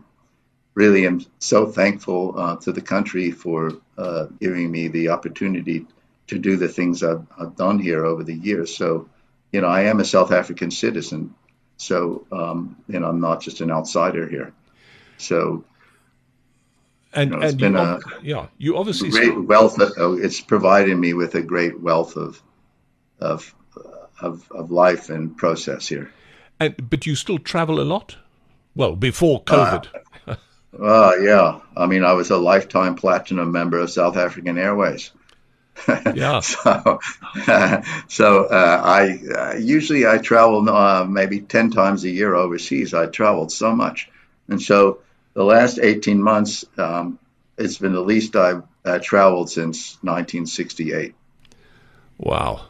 [0.73, 5.85] really am so thankful uh, to the country for uh, giving me the opportunity
[6.27, 8.75] to do the things I've, I've, done here over the years.
[8.75, 9.09] So,
[9.51, 11.33] you know, I am a South African citizen.
[11.77, 14.53] So, um, you know, I'm not just an outsider here.
[15.17, 15.63] So,
[17.13, 19.79] and, you know, and you a, yeah, you obviously great wealth.
[19.79, 22.41] Of, oh, it's provided me with a great wealth of
[23.19, 23.55] of
[24.21, 26.11] of, of life and process here.
[26.59, 28.17] And but you still travel a lot.
[28.75, 29.87] Well, before COVID.
[29.87, 29.99] Uh,
[30.77, 31.59] uh, yeah.
[31.75, 35.11] I mean, I was a lifetime platinum member of South African Airways.
[36.13, 36.41] Yeah.
[36.41, 36.99] so,
[37.47, 42.93] uh, so uh, I uh, usually I travel uh, maybe ten times a year overseas.
[42.93, 44.09] I traveled so much,
[44.49, 44.99] and so
[45.33, 47.17] the last 18 months, um,
[47.57, 51.15] it's been the least I've uh, traveled since 1968.
[52.17, 52.65] Wow.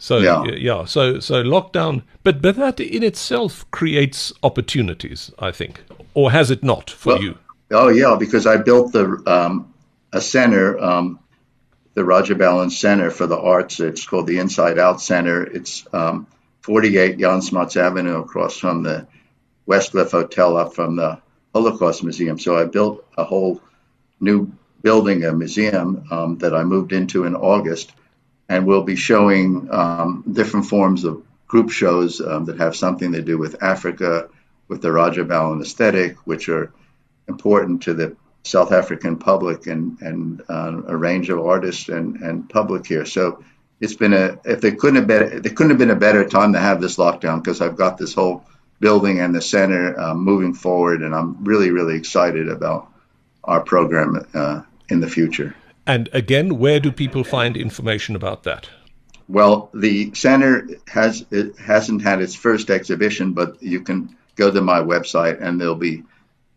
[0.00, 0.44] So yeah.
[0.44, 5.84] yeah, so so lockdown, but but that in itself creates opportunities, I think,
[6.14, 7.38] or has it not for well, you?
[7.70, 9.74] Oh yeah, because I built the um,
[10.10, 11.20] a center, um,
[11.92, 13.78] the Roger Ballen Center for the Arts.
[13.78, 15.44] It's called the Inside Out Center.
[15.44, 16.26] It's um,
[16.62, 19.06] 48 Jan Smuts Avenue, across from the
[19.66, 21.20] Westcliff Hotel, up from the
[21.54, 22.38] Holocaust Museum.
[22.38, 23.60] So I built a whole
[24.18, 27.92] new building, a museum um, that I moved into in August,
[28.50, 33.22] and we'll be showing um, different forms of group shows um, that have something to
[33.22, 34.28] do with Africa,
[34.66, 36.72] with the Roger Ballen aesthetic, which are
[37.28, 42.50] important to the South African public and and uh, a range of artists and, and
[42.50, 43.04] public here.
[43.06, 43.44] So
[43.78, 46.52] it's been a if there couldn't have been there couldn't have been a better time
[46.54, 48.44] to have this lockdown because I've got this whole
[48.80, 51.02] building and the center uh, moving forward.
[51.02, 52.88] And I'm really, really excited about
[53.44, 55.54] our program uh, in the future.
[55.86, 58.68] And again, where do people find information about that?
[59.28, 64.60] Well, the center has it hasn't had its first exhibition, but you can go to
[64.60, 66.02] my website and there'll be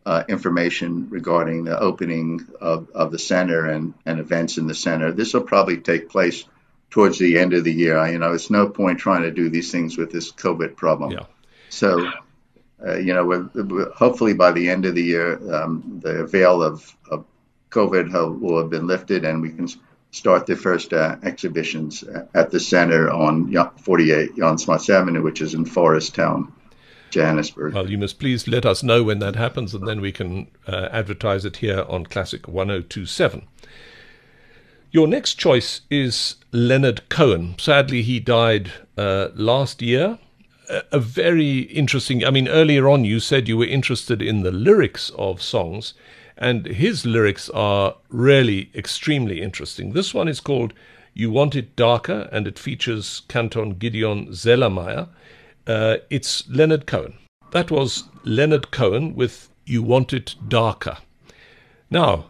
[0.05, 5.11] uh, information regarding the opening of, of the center and, and events in the center.
[5.11, 6.45] This will probably take place
[6.89, 7.97] towards the end of the year.
[7.97, 11.11] I, you know, it's no point trying to do these things with this COVID problem.
[11.11, 11.25] Yeah.
[11.69, 12.11] So,
[12.85, 16.95] uh, you know, we're, hopefully by the end of the year, um, the veil of,
[17.09, 17.25] of
[17.73, 19.67] COVID will have been lifted and we can
[20.11, 22.03] start the first uh, exhibitions
[22.35, 26.53] at the center on 48 Jan Smuts Avenue, which is in Forest Town.
[27.09, 27.75] Johannesburg.
[27.75, 30.89] Well, you must please let us know when that happens, and then we can uh,
[30.91, 33.45] advertise it here on Classic 1027.
[34.89, 37.53] Your next choice is Leonard Cohen.
[37.59, 40.17] Sadly, he died uh, last year
[40.91, 42.25] a very interesting.
[42.25, 45.93] I mean, earlier on you said you were interested in the lyrics of songs,
[46.37, 49.93] and his lyrics are really extremely interesting.
[49.93, 50.73] This one is called
[51.13, 55.09] "You Want It Darker," and it features Cantor Gideon Zelermyer.
[55.67, 57.13] Uh, it's Leonard Cohen.
[57.51, 60.97] That was Leonard Cohen with "You Want It Darker."
[61.89, 62.25] Now,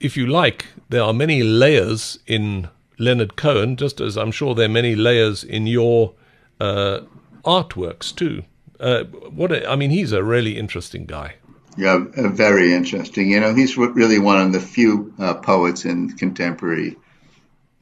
[0.00, 4.66] if you like, there are many layers in Leonard Cohen, just as I'm sure there
[4.66, 6.14] are many layers in your
[6.60, 7.00] uh,
[7.44, 8.44] artworks too.
[8.80, 11.34] Uh, what a, I mean, he's a really interesting guy.
[11.76, 13.30] Yeah, very interesting.
[13.30, 16.96] You know, he's really one of the few uh, poets in contemporary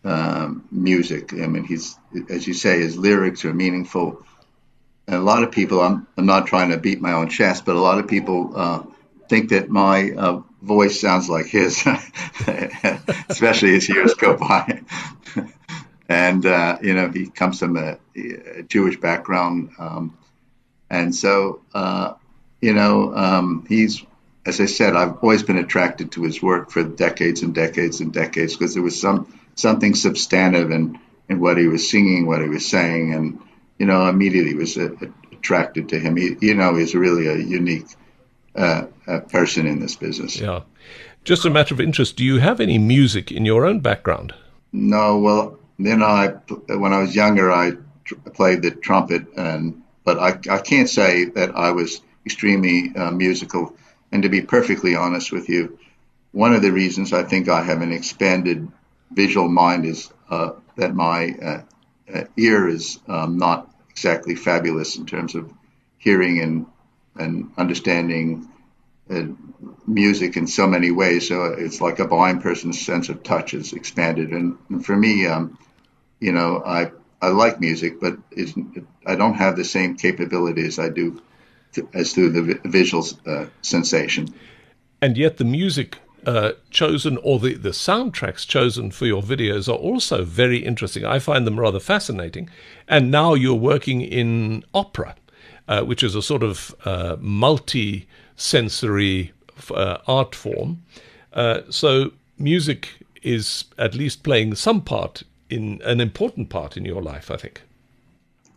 [0.05, 1.33] um, music.
[1.35, 1.99] I mean, he's,
[2.31, 4.25] as you say, his lyrics are meaningful.
[5.07, 7.77] And a lot of people, I'm, I'm not trying to beat my own chest, but
[7.77, 8.83] a lot of people uh,
[9.29, 11.85] think that my uh, voice sounds like his,
[13.29, 14.83] especially as years go by
[16.09, 20.17] and uh, you know he comes from a, a Jewish background, um,
[20.91, 22.15] and so uh,
[22.61, 24.05] you know um, he's
[24.47, 28.13] as I said, I've always been attracted to his work for decades and decades and
[28.13, 32.49] decades because there was some something substantive in in what he was singing, what he
[32.49, 33.41] was saying, and
[33.79, 34.91] you know immediately was uh,
[35.33, 36.17] attracted to him.
[36.17, 37.87] He, you know, he's really a unique
[38.55, 38.87] uh,
[39.29, 40.39] person in this business.
[40.39, 40.61] Yeah.
[41.23, 44.35] Just a matter of interest, do you have any music in your own background?
[44.73, 46.29] No, well, then I,
[46.69, 47.73] when I was younger, I
[48.05, 53.11] tr- played the trumpet, and but I, I can't say that I was extremely uh,
[53.11, 53.75] musical.
[54.13, 55.79] And to be perfectly honest with you,
[56.33, 58.69] one of the reasons I think I have an expanded
[59.13, 61.63] visual mind is uh, that my uh,
[62.15, 65.53] uh ear is um, not exactly fabulous in terms of
[65.99, 66.67] hearing and
[67.17, 68.49] and understanding
[69.11, 69.25] uh,
[69.87, 71.29] music in so many ways.
[71.29, 74.31] So it's like a blind person's sense of touch is expanded.
[74.31, 75.59] And, and for me, um,
[76.21, 78.17] you know, I I like music, but
[79.05, 81.21] I don't have the same capabilities I do
[81.95, 84.29] as through the visual uh, sensation.
[85.03, 89.77] And yet, the music uh, chosen or the, the soundtracks chosen for your videos are
[89.77, 91.05] also very interesting.
[91.05, 92.51] I find them rather fascinating.
[92.89, 95.15] And now you're working in opera,
[95.69, 98.07] uh, which is a sort of uh, multi
[98.37, 99.33] sensory
[99.75, 100.83] uh, art form.
[101.33, 102.89] Uh, so, music
[103.23, 107.63] is at least playing some part in an important part in your life, I think.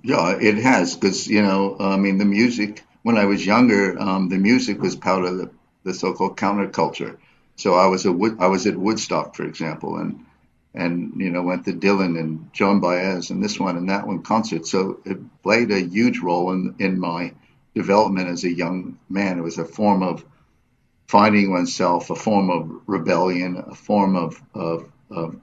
[0.03, 2.83] Yeah, it has because you know, I mean, the music.
[3.03, 5.51] When I was younger, um, the music was part of the,
[5.83, 7.17] the so-called counterculture.
[7.55, 10.25] So I was a I was at Woodstock, for example, and
[10.73, 14.23] and you know went to Dylan and Joan Baez and this one and that one
[14.23, 14.65] concert.
[14.65, 17.33] So it played a huge role in in my
[17.75, 19.37] development as a young man.
[19.37, 20.25] It was a form of
[21.07, 25.35] finding oneself, a form of rebellion, a form of of, of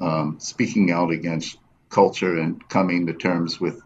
[0.00, 3.80] um, speaking out against culture and coming to terms with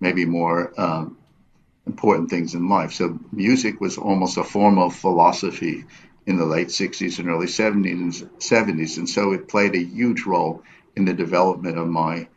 [0.00, 1.17] maybe more um,
[1.88, 2.92] important things in life.
[2.92, 5.84] So music was almost a form of philosophy
[6.26, 8.98] in the late 60s and early 70s, 70s.
[8.98, 10.62] And so it played a huge role
[10.94, 12.28] in the development of my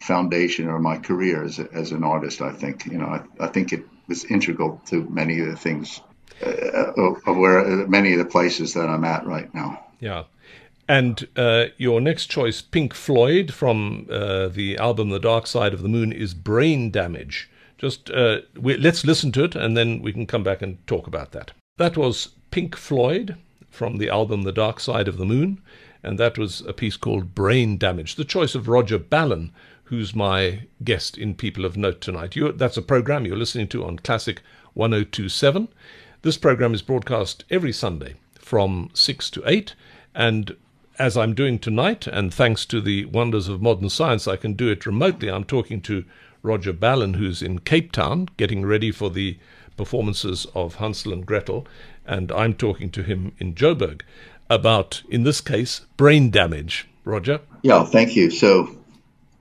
[0.00, 2.86] foundation or my career as, as an artist, I think.
[2.86, 6.00] You know, I, I think it was integral to many of the things,
[6.44, 9.84] uh, of where uh, many of the places that I'm at right now.
[10.00, 10.24] Yeah.
[10.88, 15.82] And uh, your next choice, Pink Floyd, from uh, the album The Dark Side of
[15.82, 17.48] the Moon, is Brain Damage.
[17.78, 21.06] Just uh, we, let's listen to it and then we can come back and talk
[21.06, 21.52] about that.
[21.76, 23.36] That was Pink Floyd
[23.68, 25.60] from the album The Dark Side of the Moon,
[26.02, 29.50] and that was a piece called Brain Damage, the choice of Roger Ballen,
[29.84, 32.36] who's my guest in People of Note tonight.
[32.36, 34.40] You're, that's a program you're listening to on Classic
[34.74, 35.68] 1027.
[36.22, 39.74] This program is broadcast every Sunday from 6 to 8,
[40.14, 40.56] and
[40.98, 44.70] as I'm doing tonight, and thanks to the wonders of modern science, I can do
[44.70, 45.28] it remotely.
[45.28, 46.04] I'm talking to
[46.44, 49.38] Roger Ballen, who's in Cape Town, getting ready for the
[49.78, 51.66] performances of Hansel and Gretel,
[52.06, 54.02] and I'm talking to him in Joburg
[54.50, 56.86] about, in this case, brain damage.
[57.04, 57.40] Roger?
[57.62, 58.30] Yeah, thank you.
[58.30, 58.76] So,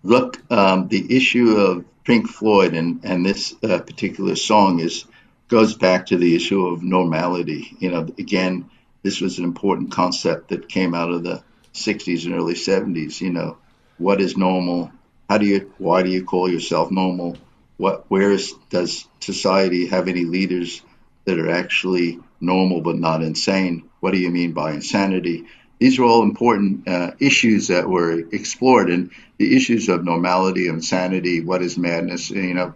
[0.03, 5.05] look, um, the issue of Pink Floyd and, and this uh, particular song is
[5.49, 7.75] goes back to the issue of normality.
[7.79, 8.69] You know, again,
[9.03, 13.21] this was an important concept that came out of the 60s and early 70s.
[13.21, 13.57] You know,
[13.97, 14.91] what is normal?
[15.29, 15.73] How do you?
[15.77, 17.37] Why do you call yourself normal?
[17.77, 18.05] What?
[18.09, 20.81] Where is, does society have any leaders
[21.25, 23.89] that are actually normal but not insane?
[23.99, 25.45] What do you mean by insanity?
[25.79, 31.41] These are all important uh, issues that were explored, and the issues of normality, insanity,
[31.41, 32.73] what is madness, you know,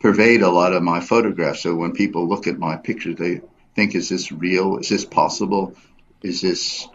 [0.00, 1.62] pervade a lot of my photographs.
[1.62, 3.40] So when people look at my pictures, they
[3.74, 4.78] think, "Is this real?
[4.78, 5.74] Is this possible?
[6.22, 6.86] Is this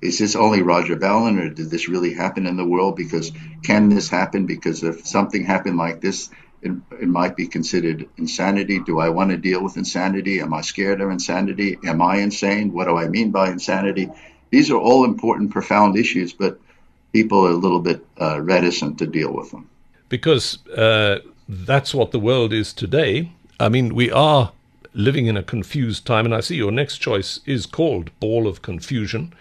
[0.00, 2.96] is this only Roger Ballen, or did this really happen in the world?
[2.96, 4.46] Because can this happen?
[4.46, 6.30] Because if something happened like this,
[6.62, 8.80] it, it might be considered insanity.
[8.80, 10.40] Do I want to deal with insanity?
[10.40, 11.78] Am I scared of insanity?
[11.84, 12.72] Am I insane?
[12.72, 14.08] What do I mean by insanity?
[14.50, 16.58] These are all important, profound issues, but
[17.12, 19.68] people are a little bit uh, reticent to deal with them.
[20.08, 21.18] Because uh,
[21.48, 23.32] that's what the world is today.
[23.60, 24.52] I mean, we are
[24.94, 28.62] living in a confused time, and I see your next choice is called Ball of
[28.62, 29.32] Confusion.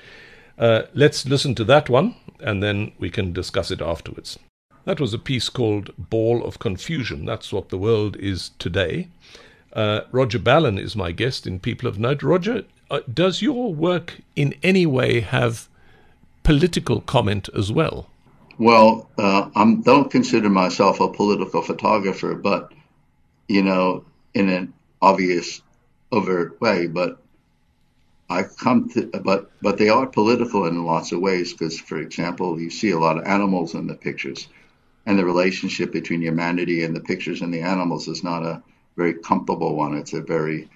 [0.58, 4.38] Uh, let's listen to that one, and then we can discuss it afterwards.
[4.86, 7.26] That was a piece called Ball of Confusion.
[7.26, 9.10] That's what the world is today.
[9.74, 12.24] Uh, Roger Ballen is my guest in People of Note.
[12.24, 15.68] Roger, uh, does your work in any way have
[16.44, 18.10] political comment as well?
[18.58, 22.72] Well, uh, I don't consider myself a political photographer, but
[23.48, 25.62] you know, in an obvious,
[26.12, 26.88] overt way.
[26.88, 27.20] But
[28.30, 31.54] I come to, but but they are political in lots of ways.
[31.54, 34.48] Because, for example, you see a lot of animals in the pictures
[35.06, 38.62] and the relationship between humanity and the pictures and the animals is not a
[38.98, 39.96] very comfortable one.
[39.96, 40.70] It's a very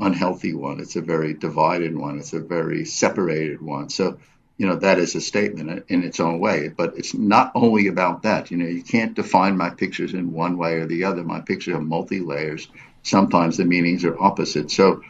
[0.00, 0.80] unhealthy one.
[0.80, 2.18] It's a very divided one.
[2.18, 3.88] It's a very separated one.
[3.88, 4.18] So,
[4.56, 6.68] you know, that is a statement in its own way.
[6.68, 8.50] But it's not only about that.
[8.50, 11.22] You know, you can't define my pictures in one way or the other.
[11.22, 12.66] My pictures are multi layers.
[13.08, 14.70] Sometimes the meanings are opposite.
[14.70, 15.02] So,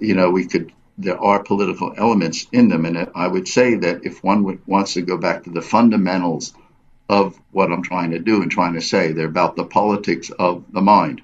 [0.00, 0.72] you know, we could.
[0.98, 5.02] There are political elements in them, and I would say that if one wants to
[5.02, 6.52] go back to the fundamentals
[7.10, 9.12] of what I'm trying to do and trying to say.
[9.12, 11.22] They're about the politics of the mind,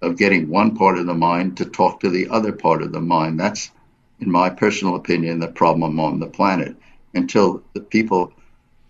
[0.00, 3.02] of getting one part of the mind to talk to the other part of the
[3.02, 3.38] mind.
[3.38, 3.70] That's,
[4.20, 6.74] in my personal opinion, the problem on the planet.
[7.12, 8.32] Until the people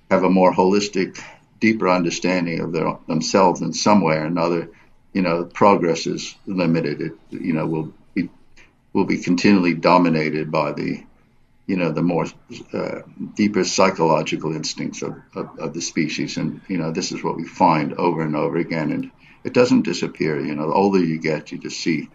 [0.09, 1.20] have a more holistic,
[1.59, 4.70] deeper understanding of their, themselves in some way or another,
[5.13, 7.01] you know, progress is limited.
[7.01, 8.29] It, you know, will be
[8.93, 11.05] will be continually dominated by the,
[11.67, 12.27] you know, the more
[12.73, 13.01] uh,
[13.35, 16.37] deeper psychological instincts of, of, of, the species.
[16.37, 19.11] And you know, this is what we find over and over again, and
[19.45, 20.41] it doesn't disappear.
[20.41, 22.09] You know, the older you get, you just see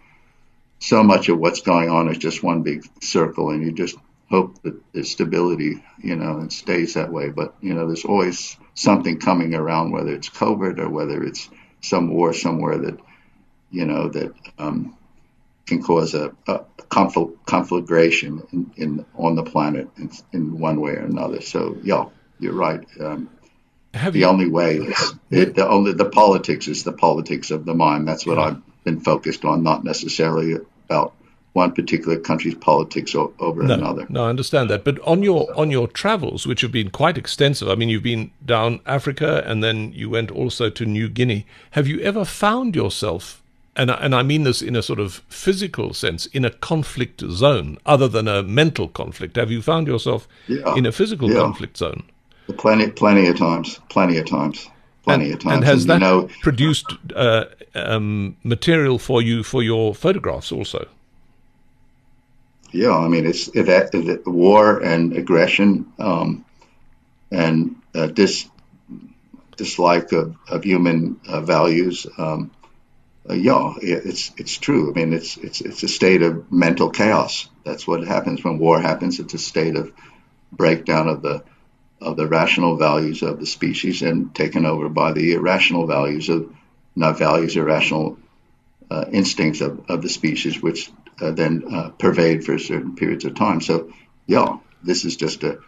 [0.78, 3.96] so much of what's going on is just one big circle, and you just
[4.30, 7.28] hope that there's stability, you know, and stays that way.
[7.30, 11.48] But you know, there's always something coming around, whether it's COVID or whether it's
[11.80, 12.98] some war somewhere that,
[13.70, 14.96] you know, that um,
[15.66, 21.04] can cause a, a conflagration in, in, on the planet in, in, one way or
[21.04, 21.40] another.
[21.40, 22.06] So yeah,
[22.38, 22.84] you're right.
[23.00, 23.30] Um,
[23.92, 27.74] the you, only way is it, the only the politics is the politics of the
[27.74, 28.06] mind.
[28.06, 28.44] That's what yeah.
[28.44, 31.14] I've been focused on, not necessarily about
[31.56, 34.06] one particular country's politics over no, another.
[34.10, 34.84] No, I understand that.
[34.84, 38.30] But on your on your travels, which have been quite extensive, I mean, you've been
[38.44, 41.46] down Africa and then you went also to New Guinea.
[41.70, 43.42] Have you ever found yourself,
[43.74, 47.78] and and I mean this in a sort of physical sense, in a conflict zone
[47.86, 49.36] other than a mental conflict?
[49.36, 51.40] Have you found yourself yeah, in a physical yeah.
[51.40, 52.02] conflict zone?
[52.58, 53.80] Plenty, plenty of times.
[53.88, 54.68] Plenty of times.
[55.02, 55.54] Plenty and, of times.
[55.54, 60.52] And has and, that you know, produced uh, um, material for you for your photographs
[60.52, 60.86] also?
[62.76, 66.44] Yeah, I mean, it's it, it, war and aggression um,
[67.32, 68.50] and uh, dis,
[69.56, 72.06] dislike of, of human uh, values.
[72.18, 72.50] Um,
[73.28, 74.90] uh, yeah, it's it's true.
[74.90, 77.48] I mean, it's it's it's a state of mental chaos.
[77.64, 79.20] That's what happens when war happens.
[79.20, 79.90] It's a state of
[80.52, 81.44] breakdown of the
[82.02, 86.52] of the rational values of the species and taken over by the irrational values of
[86.94, 88.18] not values, irrational
[88.90, 90.90] uh, instincts of, of the species, which
[91.20, 93.60] uh, then uh, pervade for certain periods of time.
[93.60, 93.92] So,
[94.26, 95.58] yeah, this is just a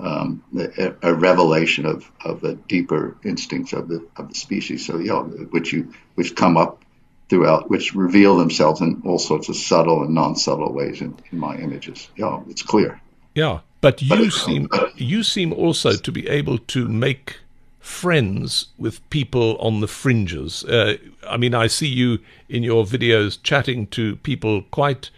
[0.00, 4.86] um, a, a, revelation of, of the deeper instincts of the of the species.
[4.86, 6.84] So, yeah, which you which come up
[7.28, 11.56] throughout, which reveal themselves in all sorts of subtle and non-subtle ways in, in my
[11.56, 12.08] images.
[12.16, 13.00] Yeah, it's clear.
[13.34, 17.40] Yeah, but you but seem you seem also to be able to make
[17.88, 20.64] friends with people on the fringes.
[20.64, 20.96] Uh,
[21.28, 22.18] I mean, I see you
[22.48, 25.10] in your videos chatting to people quite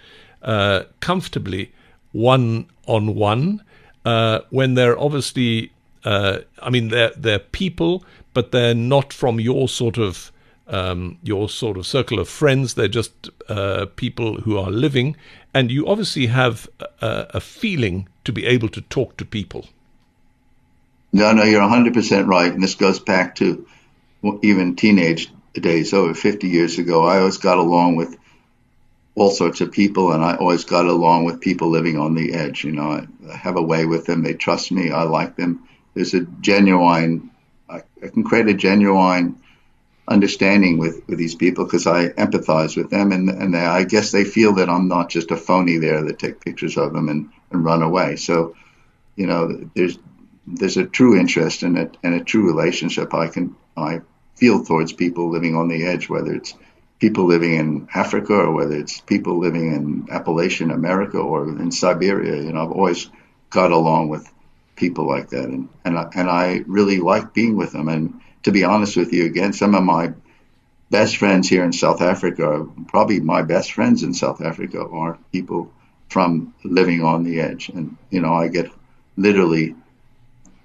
[0.43, 1.73] uh, comfortably
[2.13, 3.63] one on one
[4.51, 5.73] when they're obviously,
[6.05, 8.05] uh, I mean, they're they're people,
[8.35, 10.33] but they're not from your sort of
[10.69, 12.75] um, your sort of circle of friends.
[12.75, 15.17] They're just uh, people who are living,
[15.53, 16.69] and you obviously have
[17.01, 19.67] a, a feeling to be able to talk to people.
[21.13, 22.53] No, no, you're 100% right.
[22.53, 23.67] And this goes back to
[24.43, 27.05] even teenage days, over 50 years ago.
[27.05, 28.17] I always got along with
[29.17, 32.65] all sorts of people, and I always got along with people living on the edge.
[32.65, 34.23] You know, I have a way with them.
[34.23, 34.91] They trust me.
[34.91, 35.69] I like them.
[35.95, 37.31] There's a genuine,
[37.69, 39.41] I, I can create a genuine
[40.07, 44.13] understanding with, with these people because I empathize with them, and and they, I guess
[44.13, 47.31] they feel that I'm not just a phony there that take pictures of them and,
[47.51, 48.17] and run away.
[48.17, 48.57] So,
[49.17, 49.99] you know, there's
[50.57, 54.01] there's a true interest and a, and a true relationship I can I
[54.37, 56.55] feel towards people living on the edge, whether it's
[56.99, 62.43] people living in Africa or whether it's people living in Appalachian America or in Siberia.
[62.43, 63.11] You know, I've always
[63.51, 64.31] got along with
[64.77, 67.89] people like that, and and I, and I really like being with them.
[67.89, 70.13] And to be honest with you, again, some of my
[70.91, 75.71] best friends here in South Africa, probably my best friends in South Africa, are people
[76.09, 78.71] from living on the edge, and you know, I get
[79.17, 79.75] literally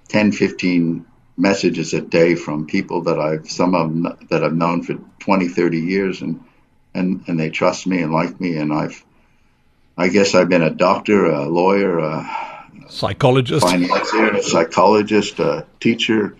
[0.08, 1.04] 10, 15
[1.36, 5.48] messages a day from people that I've some of them that I've known for 20,
[5.48, 6.42] 30 years, and
[6.94, 9.04] and and they trust me and like me, and I've
[9.98, 12.26] I guess I've been a doctor, a lawyer, a
[12.88, 16.36] psychologist, financier, a psychologist, a teacher,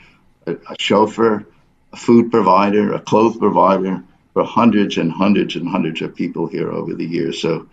[0.47, 1.47] a, a chauffeur,
[1.93, 4.03] a food provider, a clothes provider
[4.33, 7.41] for hundreds and hundreds and hundreds of people here over the years.
[7.41, 7.69] So,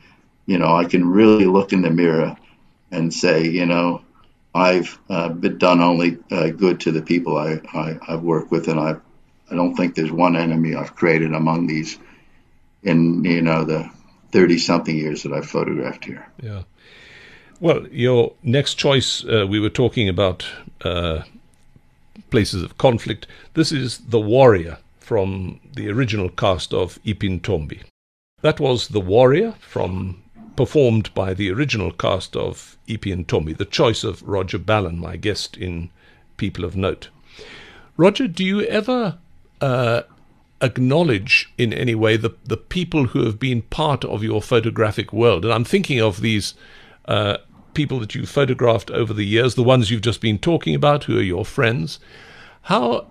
[0.45, 2.37] you know, I can really look in the mirror
[2.91, 4.01] and say, you know,
[4.55, 8.79] I've uh, done only uh, good to the people I, I, have worked with, and
[8.79, 8.95] I
[9.49, 11.97] I don't think there's one enemy I've created among these
[12.83, 13.89] in you know the
[14.31, 16.27] thirty something years that I've photographed here.
[16.41, 16.63] Yeah.
[17.59, 20.45] Well, your next choice, uh, we were talking about
[20.83, 21.23] uh,
[22.29, 23.25] places of conflict.
[23.53, 27.83] This is the warrior from the original cast of Ipi Ntombi.
[28.41, 30.22] That was the warrior from
[30.55, 35.57] performed by the original cast of *Ipi Ntombi*, the choice of Roger Ballen, my guest
[35.57, 35.89] in
[36.37, 37.09] People of Note.
[37.97, 39.17] Roger, do you ever
[39.61, 40.01] uh,
[40.61, 45.45] acknowledge in any way the, the people who have been part of your photographic world?
[45.45, 46.53] And I'm thinking of these
[47.05, 47.37] uh,
[47.73, 51.17] people that you've photographed over the years, the ones you've just been talking about, who
[51.17, 51.99] are your friends.
[52.63, 53.07] How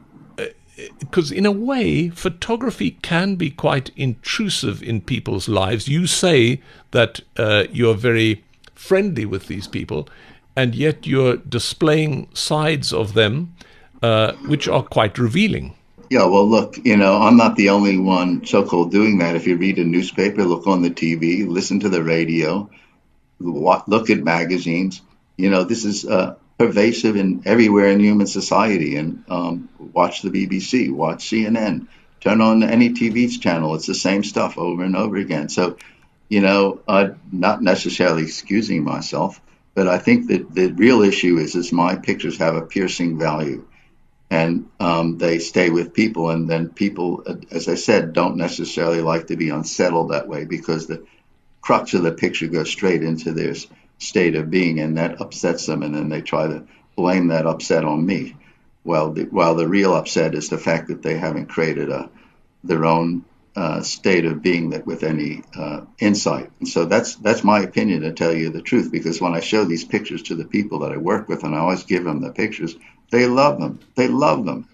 [0.99, 5.89] because in a way, photography can be quite intrusive in people's lives.
[5.89, 6.61] You say
[6.93, 8.45] that uh, you're very
[8.75, 10.09] friendly with these people,
[10.57, 13.55] and yet you're displaying sides of them
[14.03, 15.75] uh, which are quite revealing.
[16.11, 19.35] Yeah, well, look, you know, I'm not the only one so called doing that.
[19.35, 22.69] If you read a newspaper, look on the TV, listen to the radio,
[23.41, 25.01] look at magazines,
[25.37, 26.35] you know, this is uh,
[26.67, 28.97] pervasive in everywhere in human society.
[28.97, 31.89] And um, watch the BBC, watch CNN,
[32.21, 33.75] turn on any TV channel.
[33.75, 35.49] It's the same stuff over and over again.
[35.49, 35.77] So,
[36.29, 39.41] you know, uh, not necessarily excusing myself,
[39.75, 43.67] but I think that the real issue is, is my pictures have a piercing value
[44.31, 46.31] and um, they stay with people.
[46.31, 50.87] And then people, as I said, don't necessarily like to be unsettled that way because
[50.87, 51.05] the
[51.61, 53.55] crux of the picture goes straight into their
[54.03, 55.83] state of being, and that upsets them.
[55.83, 58.37] And then they try to blame that upset on me.
[58.85, 62.11] Well, the, while the real upset is the fact that they haven't created a
[62.65, 63.25] their own
[63.55, 66.51] uh, state of being that with any uh, insight.
[66.61, 68.91] And so that's that's my opinion to tell you the truth.
[68.91, 71.59] Because when I show these pictures to the people that I work with, and I
[71.59, 72.77] always give them the pictures,
[73.11, 73.81] they love them.
[73.95, 74.69] They love them.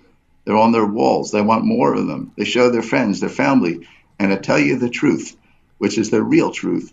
[0.45, 1.31] They're on their walls.
[1.31, 2.33] They want more of them.
[2.37, 3.87] They show their friends, their family.
[4.19, 5.37] And to tell you the truth,
[5.79, 6.93] which is the real truth,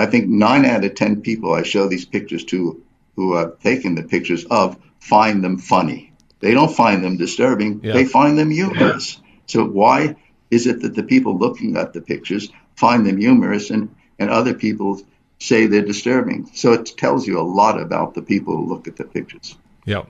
[0.00, 2.82] I think nine out of 10 people I show these pictures to
[3.16, 6.12] who have taken the pictures of find them funny.
[6.40, 7.80] They don't find them disturbing.
[7.82, 7.92] Yeah.
[7.92, 9.16] They find them humorous.
[9.16, 9.22] Yeah.
[9.46, 10.16] So why
[10.50, 14.54] is it that the people looking at the pictures find them humorous and, and other
[14.54, 15.02] people
[15.38, 16.48] say they're disturbing?
[16.54, 19.58] So it tells you a lot about the people who look at the pictures.
[19.84, 20.04] Yeah.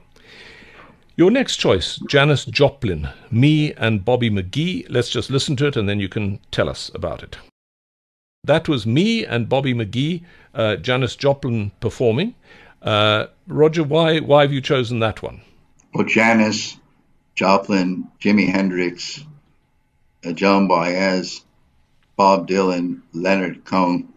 [1.17, 4.85] Your next choice, Janis Joplin, Me and Bobby McGee.
[4.89, 7.37] Let's just listen to it and then you can tell us about it.
[8.45, 10.23] That was me and Bobby McGee,
[10.55, 12.33] uh, Janis Joplin performing.
[12.81, 15.41] Uh, Roger, why why have you chosen that one?
[15.93, 16.75] Well, Janis
[17.35, 19.23] Joplin, Jimi Hendrix,
[20.25, 21.45] uh, Joan Baez,
[22.15, 24.11] Bob Dylan, Leonard Cohen,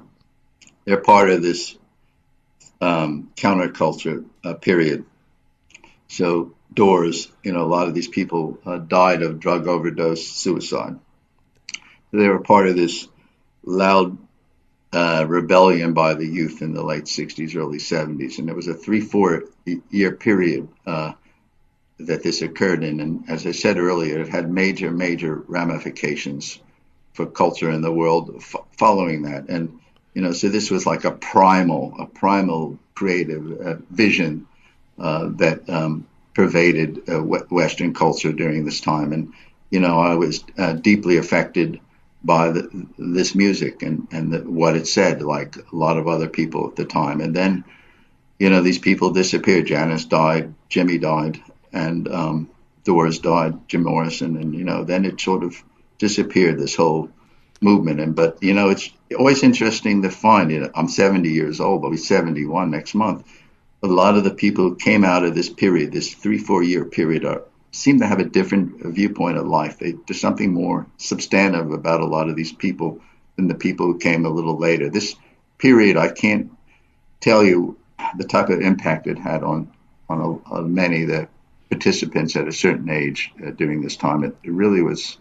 [0.86, 1.76] they're part of this
[2.80, 5.04] um, counterculture uh, period.
[6.08, 10.98] So Doors, you know, a lot of these people uh, died of drug overdose, suicide.
[12.10, 13.06] They were part of this
[13.64, 14.16] loud
[14.92, 18.38] uh, rebellion by the youth in the late 60s, early 70s.
[18.38, 19.44] And it was a three, four
[19.90, 21.12] year period uh,
[21.98, 23.00] that this occurred in.
[23.00, 26.60] And as I said earlier, it had major, major ramifications
[27.12, 29.48] for culture in the world f- following that.
[29.48, 29.80] And,
[30.14, 34.46] you know, so this was like a primal, a primal creative uh, vision
[34.98, 39.12] uh, that um, pervaded uh, Western culture during this time.
[39.12, 39.32] And,
[39.70, 41.80] you know, I was uh, deeply affected
[42.24, 46.28] by the, this music and, and the, what it said, like a lot of other
[46.28, 47.20] people at the time.
[47.20, 47.64] And then,
[48.38, 49.66] you know, these people disappeared.
[49.66, 51.40] Janis died, Jimi died,
[51.72, 52.50] and um,
[52.84, 54.36] Doors died, Jim Morrison.
[54.36, 55.62] And, you know, then it sort of
[55.98, 57.10] disappeared, this whole
[57.60, 58.00] movement.
[58.00, 61.84] And, but, you know, it's always interesting to find, you know, I'm 70 years old,
[61.84, 63.26] I'll be 71 next month
[63.84, 66.86] a lot of the people who came out of this period, this three, four year
[66.86, 67.42] period, are,
[67.74, 69.78] seem to have a different viewpoint of life.
[69.78, 73.00] They, there's something more substantive about a lot of these people
[73.36, 74.88] than the people who came a little later.
[74.88, 75.16] This
[75.58, 76.50] period, I can't
[77.20, 77.76] tell you
[78.16, 79.72] the type of impact it had on
[80.08, 81.28] on, a, on many of the
[81.70, 84.22] participants at a certain age uh, during this time.
[84.22, 85.18] It, it, really was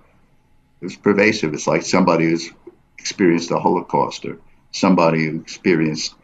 [0.81, 1.53] it was pervasive.
[1.53, 2.51] It's like somebody who's
[2.97, 4.39] experienced the Holocaust or
[4.71, 6.15] somebody who experienced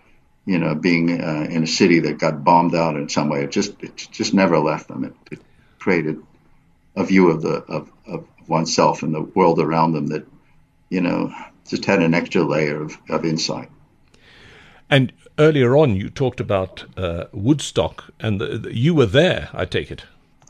[0.45, 3.43] you know, being uh, in a city that got bombed out in some way.
[3.43, 5.03] It just it just never left them.
[5.03, 5.41] It, it
[5.89, 6.21] created
[6.95, 10.23] a view of the of, of oneself and the world around them that
[10.89, 11.33] you know
[11.67, 13.69] just had an extra layer of, of insight.
[14.87, 19.49] And earlier on, you talked about uh, Woodstock, and the, the, you were there.
[19.51, 20.03] I take it.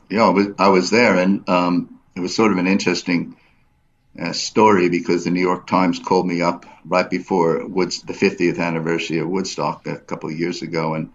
[0.09, 3.37] Yeah, I was, I was there, and um, it was sort of an interesting
[4.21, 8.59] uh, story because the New York Times called me up right before Woods, the 50th
[8.59, 11.11] anniversary of Woodstock a couple of years ago and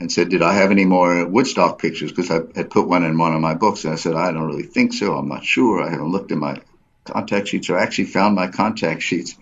[0.00, 2.10] and said, did I have any more Woodstock pictures?
[2.10, 3.84] Because I had put one in one of my books.
[3.84, 5.14] And I said, I don't really think so.
[5.14, 5.82] I'm not sure.
[5.82, 6.60] I haven't looked at my
[7.04, 7.66] contact sheets.
[7.66, 9.36] So I actually found my contact sheets.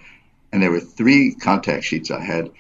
[0.53, 2.51] And there were three contact sheets I had.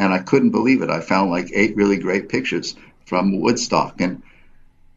[0.00, 0.90] And I couldn't believe it.
[0.90, 2.74] I found like eight really great pictures
[3.06, 4.00] from Woodstock.
[4.00, 4.22] And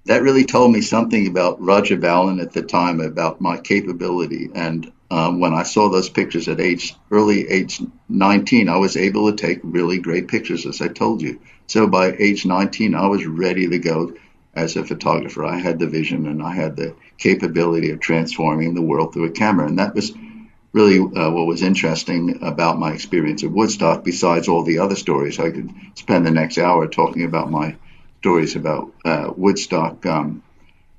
[0.06, 4.50] that really told me something about Roger Ballen at the time, about my capability.
[4.56, 9.32] And um, when I saw those pictures at age early age 19, I was able
[9.32, 11.40] to take really great pictures, as I told you.
[11.68, 14.14] So by age 19, I was ready to go
[14.54, 15.46] as a photographer.
[15.46, 19.32] I had the vision and I had the capability of transforming the world through a
[19.32, 20.14] camera, and that was
[20.74, 24.04] really uh, what was interesting about my experience at Woodstock.
[24.04, 27.76] Besides all the other stories, I could spend the next hour talking about my
[28.20, 30.44] stories about uh, Woodstock um,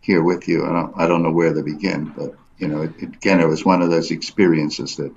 [0.00, 0.64] here with you.
[0.64, 3.46] I don't, I don't know where to begin, but you know, it, it, again, it
[3.46, 5.12] was one of those experiences that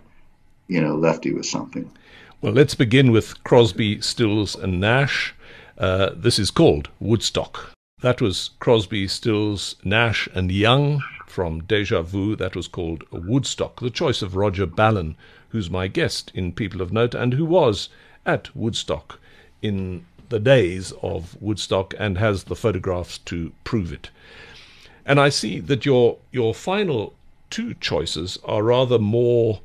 [0.67, 1.89] you know left you with something.
[2.41, 5.35] Well, let's begin with Crosby, Stills, and Nash.
[5.77, 7.73] Uh, this is called Woodstock.
[8.01, 12.35] That was Crosby, Stills, Nash, and Young from Deja Vu.
[12.35, 15.15] That was called Woodstock, the choice of Roger Ballen,
[15.49, 17.89] who's my guest in People of Note and who was
[18.25, 19.19] at Woodstock
[19.61, 24.09] in the days of Woodstock and has the photographs to prove it.
[25.05, 27.13] And I see that your your final
[27.51, 29.61] two choices are rather more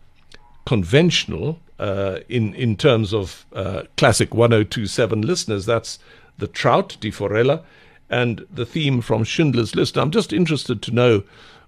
[0.66, 5.64] conventional uh, in in terms of uh, classic 1027 listeners.
[5.64, 5.98] That's
[6.36, 7.64] the Trout Die Forelle
[8.10, 9.96] and the theme from Schindler's List.
[9.96, 11.22] I'm just interested to know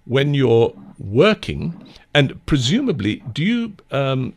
[0.05, 1.75] when you're working,
[2.15, 4.35] and presumably, do you um,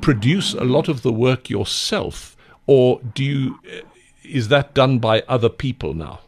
[0.00, 2.36] produce a lot of the work yourself,
[2.66, 3.58] or do you?
[3.66, 3.82] Uh,
[4.24, 6.20] is that done by other people now?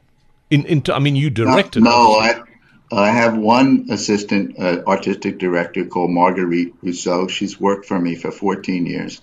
[0.51, 1.83] In, in I mean, you directed.
[1.83, 2.43] No, no I,
[2.97, 7.28] I have one assistant uh, artistic director called Marguerite Rossouw.
[7.28, 9.20] She's worked for me for 14 years.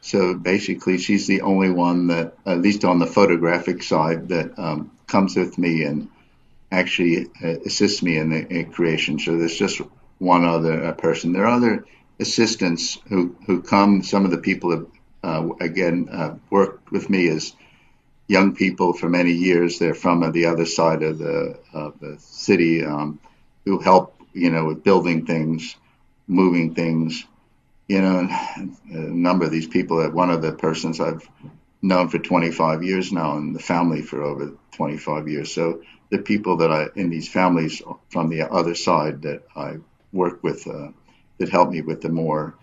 [0.00, 4.90] So basically, she's the only one that, at least on the photographic side, that um,
[5.06, 6.08] comes with me and
[6.70, 9.18] actually uh, assists me in the in creation.
[9.18, 9.80] So there's just
[10.18, 11.32] one other uh, person.
[11.32, 11.84] There are other
[12.20, 14.02] assistants who, who come.
[14.02, 14.86] Some of the people have,
[15.22, 17.54] uh, again, uh, worked with me as
[18.28, 19.78] young people for many years.
[19.78, 23.18] They're from the other side of the, of the city um,
[23.64, 25.76] who help, you know, with building things,
[26.28, 27.26] moving things.
[27.88, 31.26] You know, a number of these people, one of the persons I've
[31.80, 35.54] known for 25 years now and the family for over 25 years.
[35.54, 39.76] So the people that I, in these families from the other side that I
[40.12, 40.88] work with, uh,
[41.38, 42.54] that help me with the more,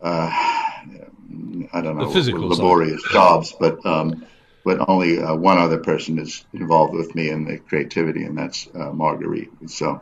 [0.00, 2.10] uh, I don't know,
[2.48, 4.26] laborious jobs, but, um,
[4.64, 8.68] but only uh, one other person is involved with me in the creativity, and that's
[8.74, 9.50] uh, Marguerite.
[9.66, 10.00] So.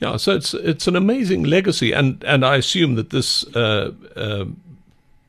[0.00, 4.44] Yeah, so it's it's an amazing legacy, and, and I assume that this uh, uh,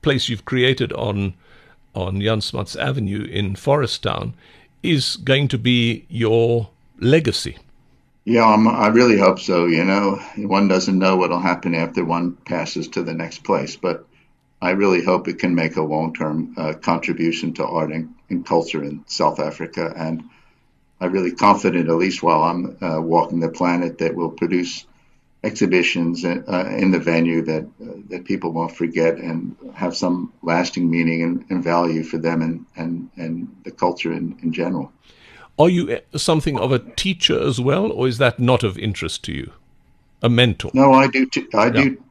[0.01, 1.33] place you've created on
[1.95, 4.33] on Jan Smuts Avenue in Forest Town
[4.83, 7.57] is going to be your legacy.
[8.25, 9.65] Yeah, I'm, i really hope so.
[9.65, 14.05] You know, one doesn't know what'll happen after one passes to the next place, but
[14.61, 18.45] I really hope it can make a long term uh, contribution to art and, and,
[18.45, 19.93] culture in South Africa.
[19.95, 20.23] And
[20.99, 24.85] I'm really confident, at least while I'm uh, walking the planet, that we'll produce
[25.43, 30.89] exhibitions uh, in the venue that uh, that people won't forget and have some lasting
[30.89, 34.91] meaning and, and value for them and, and, and the culture in, in general.
[35.57, 39.23] Are you uh, something of a teacher as well, or is that not of interest
[39.25, 39.51] to you?
[40.21, 40.71] A mentor?
[40.73, 41.25] No, I do.
[41.25, 41.71] T- I yeah.
[41.71, 42.03] do.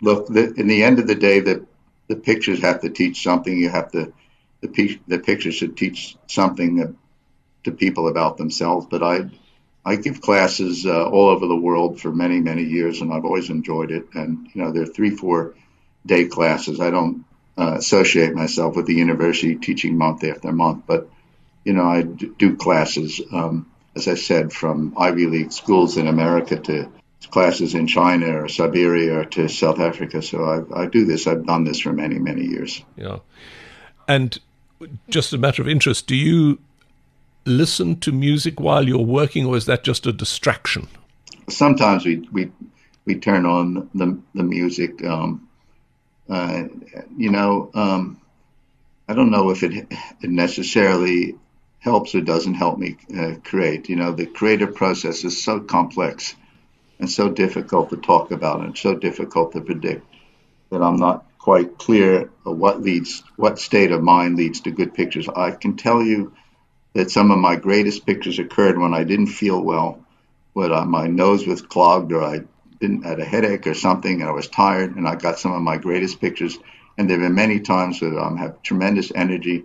[0.00, 1.64] Look, the, in the end of the day, that
[2.12, 3.56] the pictures have to teach something.
[3.56, 4.12] You have to
[4.60, 6.96] the the pictures should teach something
[7.64, 8.86] to people about themselves.
[8.90, 9.30] But I
[9.84, 13.48] I give classes uh, all over the world for many many years, and I've always
[13.48, 14.08] enjoyed it.
[14.14, 15.54] And you know, they're three four
[16.04, 16.80] day classes.
[16.80, 17.24] I don't
[17.56, 21.08] uh, associate myself with the university teaching month after month, but
[21.64, 23.22] you know, I do classes.
[23.32, 26.90] Um, as I said, from Ivy League schools in America to
[27.30, 30.22] classes in China or Siberia or to South Africa.
[30.22, 31.26] So I, I do this.
[31.26, 32.84] I've done this for many, many years.
[32.96, 33.18] Yeah.
[34.08, 34.38] And
[35.08, 36.58] just a matter of interest, do you
[37.44, 40.88] listen to music while you're working, or is that just a distraction?
[41.48, 42.50] Sometimes we we
[43.04, 45.04] we turn on the the music.
[45.04, 45.48] Um,
[46.28, 46.64] uh,
[47.16, 48.20] you know, um,
[49.08, 49.86] I don't know if it,
[50.20, 51.34] it, necessarily
[51.80, 53.88] helps or doesn't help me uh, create.
[53.88, 56.34] You know, the creative process is so complex
[57.02, 60.06] and so difficult to talk about and so difficult to predict
[60.70, 65.28] that I'm not quite clear what leads, what state of mind leads to good pictures.
[65.28, 66.32] I can tell you
[66.92, 70.06] that some of my greatest pictures occurred when I didn't feel well,
[70.52, 72.42] when my nose was clogged or I
[72.78, 75.60] didn't had a headache or something and I was tired and I got some of
[75.60, 76.56] my greatest pictures.
[76.96, 79.64] And there have been many times where I have tremendous energy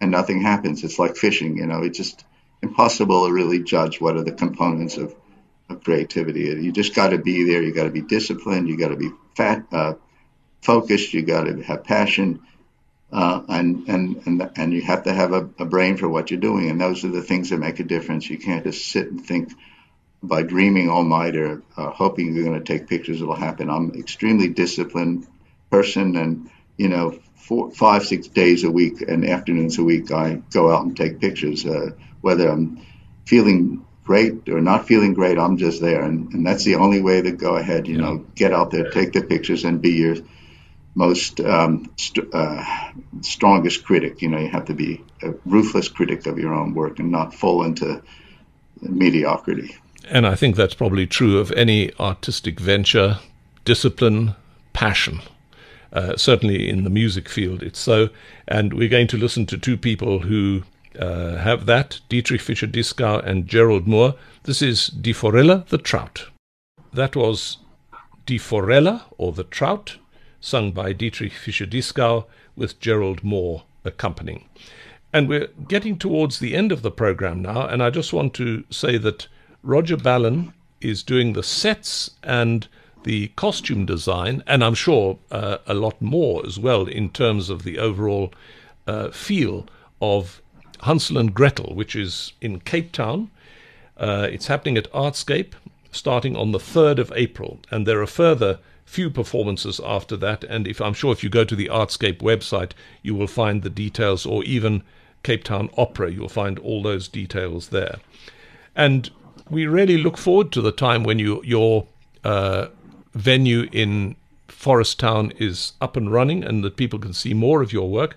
[0.00, 0.82] and nothing happens.
[0.82, 2.24] It's like fishing, you know, it's just
[2.62, 5.14] impossible to really judge what are the components of
[5.78, 6.40] of creativity.
[6.40, 7.62] You just got to be there.
[7.62, 8.68] You got to be disciplined.
[8.68, 9.94] You got to be fat, uh,
[10.62, 11.14] focused.
[11.14, 12.40] You got to have passion,
[13.12, 16.40] uh, and and and and you have to have a, a, brain for what you're
[16.40, 16.70] doing.
[16.70, 18.28] And those are the things that make a difference.
[18.28, 19.52] You can't just sit and think
[20.22, 23.22] by dreaming all night or uh, hoping you're going to take pictures.
[23.22, 23.70] It'll happen.
[23.70, 25.26] I'm extremely disciplined
[25.70, 30.42] person, and you know, four, five, six days a week and afternoons a week, I
[30.52, 31.64] go out and take pictures.
[31.64, 32.84] Uh, whether I'm
[33.26, 36.02] feeling great or not feeling great, I'm just there.
[36.02, 37.86] And, and that's the only way to go ahead.
[37.86, 38.00] You yeah.
[38.00, 40.16] know, get out there, take the pictures, and be your
[40.94, 42.64] most um, st- uh,
[43.20, 44.22] strongest critic.
[44.22, 47.34] You know, you have to be a ruthless critic of your own work and not
[47.34, 48.02] fall into
[48.80, 49.76] mediocrity.
[50.08, 53.18] And I think that's probably true of any artistic venture,
[53.66, 54.34] discipline,
[54.72, 55.20] passion.
[55.92, 58.08] Uh, certainly in the music field, it's so.
[58.46, 60.62] And we're going to listen to two people who
[60.98, 64.14] uh, have that Dietrich Fischer Dieskau and Gerald Moore.
[64.44, 66.28] This is Die Forelle, the Trout.
[66.92, 67.58] That was
[68.26, 69.98] Die Forelle, or the Trout,
[70.40, 72.26] sung by Dietrich Fischer Dieskau
[72.56, 74.48] with Gerald Moore accompanying.
[75.12, 78.64] And we're getting towards the end of the program now, and I just want to
[78.70, 79.26] say that
[79.62, 82.68] Roger Ballen is doing the sets and
[83.04, 87.62] the costume design, and I'm sure uh, a lot more as well in terms of
[87.62, 88.32] the overall
[88.86, 89.66] uh, feel
[90.00, 90.42] of
[90.82, 93.30] Hansel and Gretel, which is in Cape Town.
[93.96, 95.52] Uh, it's happening at Artscape
[95.90, 100.44] starting on the 3rd of April, and there are further few performances after that.
[100.44, 102.72] And if I'm sure if you go to the Artscape website,
[103.02, 104.82] you will find the details, or even
[105.22, 107.96] Cape Town Opera, you'll find all those details there.
[108.74, 109.10] And
[109.50, 111.86] we really look forward to the time when you, your
[112.24, 112.68] uh,
[113.14, 114.16] venue in
[114.46, 118.16] Forest Town is up and running and that people can see more of your work.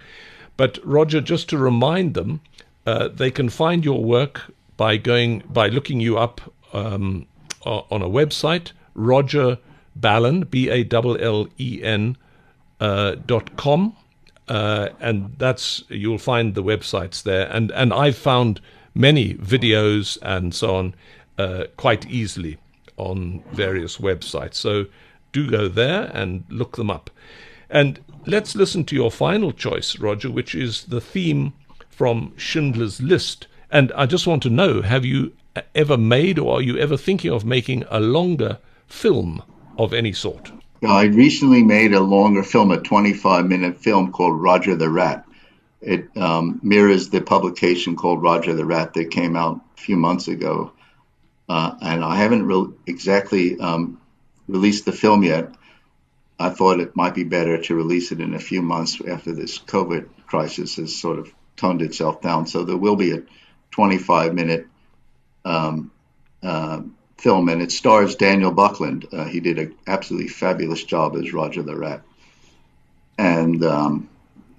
[0.62, 2.40] But Roger, just to remind them,
[2.86, 6.40] uh, they can find your work by going by looking you up
[6.72, 7.26] um,
[7.66, 9.58] on a website, Roger
[10.00, 12.16] Ballen, B A L L E N
[12.80, 13.98] uh, dot com,
[14.50, 17.48] uh, and that's you'll find the websites there.
[17.52, 18.62] And and I've found
[18.94, 20.96] many videos and so on
[21.40, 22.60] uh, quite easily
[22.98, 24.54] on various websites.
[24.54, 24.86] So
[25.32, 27.10] do go there and look them up.
[27.68, 31.54] And let's listen to your final choice, Roger, which is the theme
[31.90, 33.48] from Schindler's List.
[33.70, 35.34] And I just want to know have you
[35.76, 38.58] ever made or are you ever thinking of making a longer
[38.88, 39.44] film
[39.78, 40.52] of any sort?
[40.84, 45.26] I recently made a longer film, a 25 minute film called Roger the Rat.
[45.82, 50.28] It um, mirrors the publication called Roger the Rat that came out a few months
[50.28, 50.72] ago.
[51.48, 54.00] Uh, and I haven't re- exactly um,
[54.48, 55.54] released the film yet.
[56.42, 59.60] I thought it might be better to release it in a few months after this
[59.60, 62.48] COVID crisis has sort of toned itself down.
[62.48, 63.24] So there will be a
[63.72, 64.68] 25 minute
[65.46, 65.92] um,
[66.42, 66.82] uh,
[67.18, 69.08] film, and it stars Daniel Buckland.
[69.12, 72.02] Uh, he did an absolutely fabulous job as Roger the Rat,
[73.18, 74.10] and um,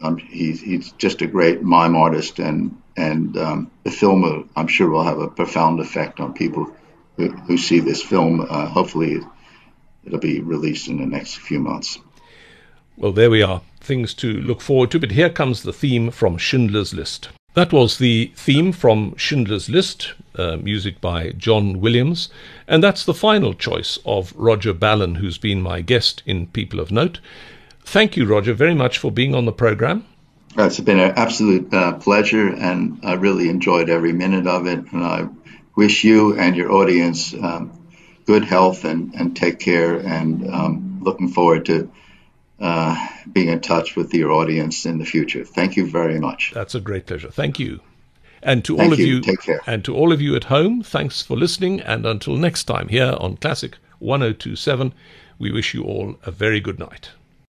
[0.01, 4.69] um, he's he's just a great mime artist, and and um, the film will, I'm
[4.69, 6.73] sure will have a profound effect on people
[7.17, 8.41] who, who see this film.
[8.41, 9.21] Uh, hopefully,
[10.05, 11.99] it'll be released in the next few months.
[12.97, 13.63] Well, there we are.
[13.81, 15.01] Things to look forward to.
[15.01, 17.31] But here comes the theme from Schindler's List.
[17.55, 22.31] That was the theme from Schindler's List, uh, music by John Williams,
[22.67, 26.91] and that's the final choice of Roger Ballen, who's been my guest in People of
[26.91, 27.21] Note.
[27.85, 30.07] Thank you, Roger, very much for being on the program.
[30.57, 34.91] It's been an absolute uh, pleasure, and I really enjoyed every minute of it.
[34.93, 35.29] And I
[35.77, 37.73] wish you and your audience um,
[38.27, 41.91] good health and, and take care, and um, looking forward to
[42.61, 45.45] uh, being in touch with your audience in the future.
[45.45, 46.53] Thank you very much.
[46.55, 47.31] That's a great pleasure.
[47.31, 47.81] Thank you.
[48.43, 49.07] And to Thank all of you.
[49.07, 49.61] you, Take care.
[49.67, 51.81] and to all of you at home, thanks for listening.
[51.81, 54.93] And until next time, here on Classic 1027,
[55.39, 57.11] we wish you all a very good night.